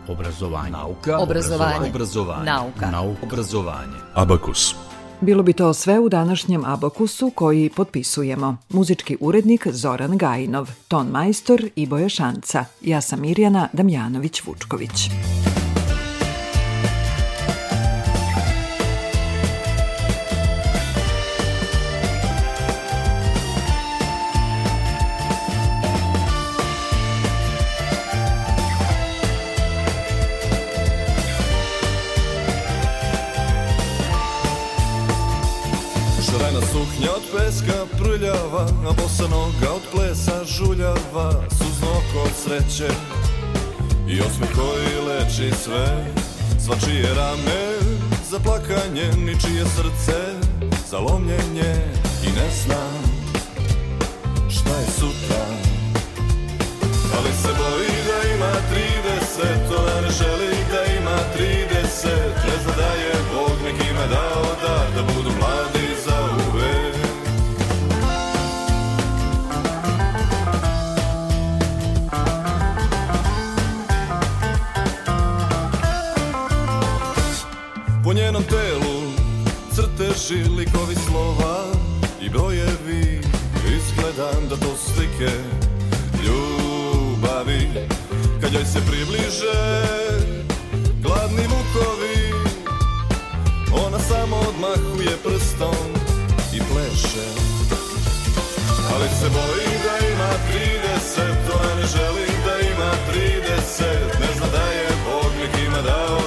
Obrazovanje. 0.09 0.71
Nauka. 0.71 1.19
Obrazovanje. 1.19 1.91
Obrazovanje. 1.91 2.45
Nauka. 2.45 2.91
Nauka. 2.91 3.21
Obrazovanje. 3.23 3.99
Abakus. 4.15 4.75
Bilo 5.21 5.43
bi 5.43 5.53
to 5.53 5.75
sve 5.75 5.99
u 5.99 6.09
današnjem 6.09 6.65
Abakusu 6.65 7.31
koji 7.35 7.71
potpisujemo. 7.71 8.57
Muzički 8.69 9.17
urednik 9.21 9.67
Zoran 9.71 10.19
Gajinov, 10.19 10.71
ton 10.89 11.07
majstor 11.07 11.69
Iboja 11.77 12.09
Šanca. 12.09 12.65
Ja 12.81 13.01
sam 13.01 13.21
Mirjana 13.21 13.69
Damjanović-Vučković. 13.73 15.11
A 38.87 38.93
bosa 38.93 39.29
noga 39.29 39.73
od 39.75 39.83
plesa 39.93 40.45
žuljava, 40.45 41.45
suzno 41.51 41.89
oko 41.91 42.29
sreće 42.43 42.89
i 44.09 44.21
osmeh 44.21 44.51
koji 44.55 45.07
leči 45.09 45.51
sve. 45.63 46.07
Svačije 46.65 47.15
rame 47.15 47.63
za 48.31 48.39
plakanje, 48.41 49.07
ničije 49.17 49.65
srce 49.65 50.19
za 50.91 50.99
lomljenje 50.99 51.75
i 52.27 52.27
ne 52.27 52.49
znam 52.65 53.03
šta 54.49 54.71
je 54.81 54.87
sutra. 54.99 55.45
Ali 57.17 57.33
se 57.43 57.49
boji 57.59 57.97
da 58.09 58.35
ima 58.35 58.53
30, 59.33 59.79
ona 59.79 60.01
ne 60.01 60.11
želi 60.11 60.57
da 60.71 60.93
ima 61.01 61.19
30, 61.37 62.09
ne 62.47 62.63
zna 62.63 62.73
da 62.77 62.93
je 63.03 63.15
Bog 63.35 63.57
nekime 63.65 64.07
dao 64.11 64.45
dar 64.63 64.87
da 64.97 65.13
budu 65.13 65.31
mladi 65.41 65.89
za 66.07 66.17
uvek. 66.33 66.44
Crteži 80.15 80.51
likovi 80.57 80.95
slova 81.09 81.65
i 82.21 82.29
brojevi 82.29 83.21
Izgledam 83.77 84.49
da 84.49 84.57
to 84.57 84.77
slike 84.77 85.33
ljubavi. 86.25 87.69
Kad 88.41 88.53
joj 88.53 88.65
se 88.65 88.81
približe 88.87 89.59
gladni 91.03 91.43
vukovi 91.43 92.33
Ona 93.87 93.99
samo 93.99 94.37
odmahuje 94.37 95.17
prstom 95.25 95.87
i 96.53 96.59
pleše. 96.59 97.29
Ali 98.95 99.09
se 99.09 99.29
boji 99.29 99.75
da 99.85 100.07
ima 100.07 100.31
30, 100.51 101.23
ona 101.55 101.75
ne 101.75 101.87
želi 101.87 102.27
da 102.45 102.59
ima 102.67 102.91
30 103.13 104.21
Ne 104.21 104.29
zna 104.37 104.47
da 104.53 104.63
je 104.63 104.89
Bog 105.07 105.33
nekima 105.41 105.83
dao 105.83 106.24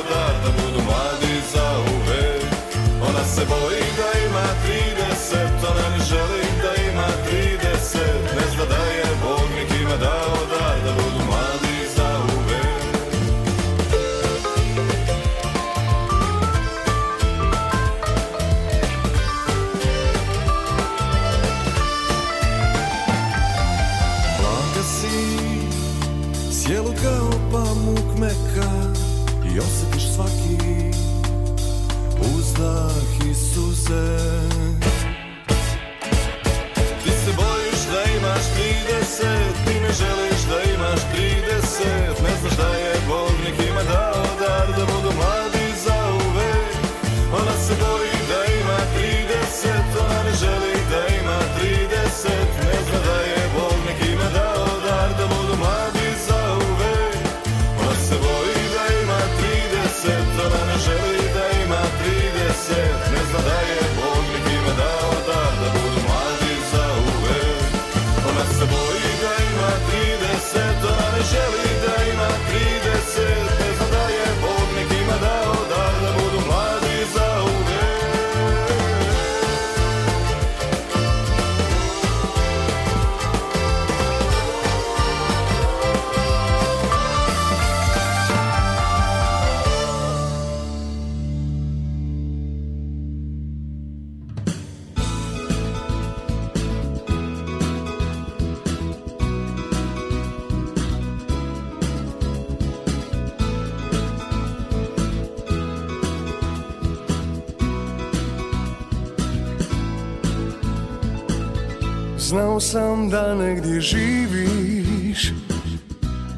Znao 112.28 112.59
sam 112.59 113.09
da 113.09 113.36
negdje 113.36 113.82
živiš 113.82 115.34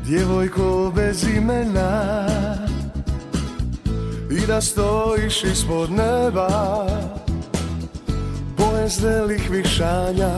Djevojko 0.05 0.91
bez 0.95 1.23
imena. 1.23 2.25
I 4.31 4.47
da 4.47 4.61
stojiš 4.61 5.43
ispod 5.43 5.91
neba 5.91 6.87
Poje 8.57 8.87
zrelih 8.87 9.49
višanja 9.51 10.31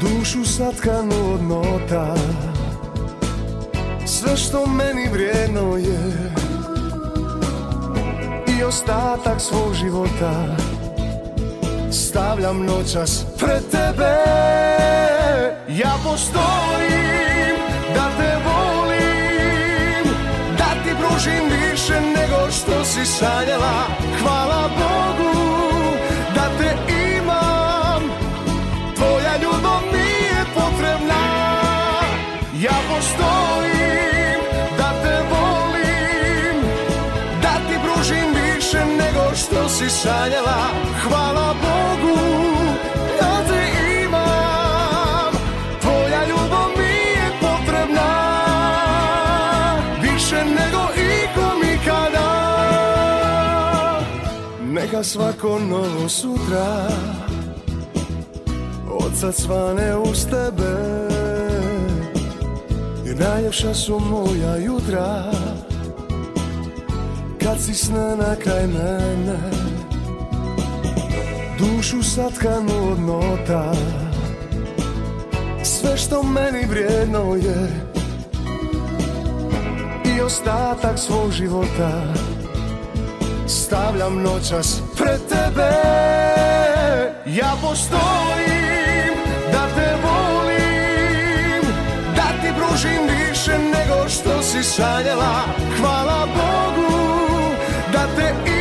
Dušu 0.00 0.44
satkanu 0.44 1.34
od 1.34 1.42
nota. 1.42 2.14
Sve 4.06 4.36
što 4.36 4.66
meni 4.66 5.08
vrijedno 5.12 5.76
je. 5.76 6.34
I 8.58 8.64
ostatak 8.64 9.40
svog 9.40 9.74
života 9.74 10.56
stavljam 12.14 12.66
noćas 12.66 13.24
pred 13.38 13.62
tebe. 13.70 14.14
Ja 15.68 15.92
postojim 16.04 17.56
da 17.94 18.10
te 18.18 18.36
volim 18.44 20.14
Da 20.58 20.82
ti 20.84 20.90
pružim 21.00 21.44
više 21.48 22.00
nego 22.00 22.50
što 22.50 22.84
si 22.84 23.06
sanjala. 23.06 23.86
Hvala 24.22 24.68
Bogu 24.78 24.93
si 39.74 39.90
sanjala 39.90 40.70
Hvala 41.02 41.54
Bogu 41.62 42.18
da 43.20 43.32
te 43.48 43.62
imam. 44.02 45.32
Tvoja 45.80 46.20
ljubav 46.28 46.68
mi 46.76 46.94
je 47.18 47.28
potrebna 47.40 48.10
Više 50.02 50.44
nego 50.44 50.82
ikom 50.94 51.58
ikada 51.74 52.30
Neka 54.62 55.02
svako 55.02 55.58
novo 55.58 56.08
sutra 56.08 56.88
Od 58.90 59.12
sad 59.20 59.34
svane 59.34 59.96
uz 59.96 60.26
tebe. 60.26 60.74
Jer 63.04 63.16
najljepša 63.18 63.74
su 63.74 64.00
moja 64.00 64.56
jutra 64.56 65.32
kad 67.42 67.60
si 67.60 67.74
sne 67.74 68.16
na 68.16 68.36
kraj 68.36 68.66
mene 68.66 69.63
Dušu 71.64 72.02
satkanu 72.02 72.92
od 72.92 73.00
nota. 73.00 73.72
Sve 75.62 75.96
što 75.96 76.22
meni 76.22 76.66
vrijedno 76.70 77.34
je 77.34 77.68
I 80.04 80.20
ostatak 80.20 80.98
svog 80.98 81.30
života. 81.32 82.02
Stavljam 83.46 84.22
noćas 84.22 84.82
pred 84.96 85.20
tebe. 85.28 85.70
Ja 87.26 87.52
postojim 87.62 89.14
da 89.52 89.66
te 89.74 89.96
volim 90.02 91.62
Da 92.16 92.28
ti 92.42 92.48
pružim 92.58 93.02
više 93.02 93.58
nego 93.58 94.08
što 94.08 94.42
si 94.42 94.62
sanjala. 94.62 95.34
Hvala 95.80 96.26
Bogu 96.26 97.04
da 97.92 98.06
te 98.16 98.53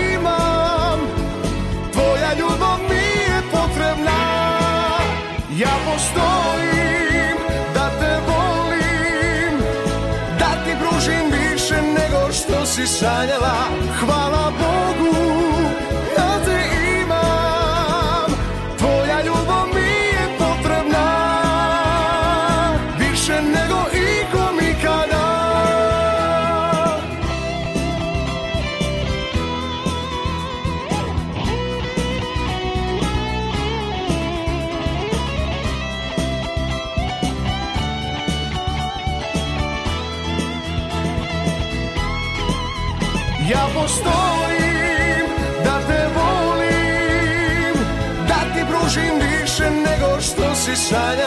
Ja 5.58 5.70
postojim 5.86 7.38
da 7.74 7.90
te 8.00 8.18
volim 8.28 9.60
Da 10.40 10.64
ti 10.66 10.72
pružim 10.80 11.32
više 11.32 11.76
nego 11.82 12.32
što 12.32 12.66
si 12.66 12.88
sanjala. 12.88 13.68
Hvala 14.00 14.52
Bogu 14.60 14.73
Ja 43.94 44.00
postojim 44.00 45.28
da 45.64 45.80
te 45.88 46.08
volim 46.16 47.74
Da 48.28 48.40
ti 48.54 48.66
pružim 48.70 49.16
više 49.20 49.64
nego 49.70 50.22
što 50.22 50.56
si 50.56 50.72
Hvala 50.90 51.23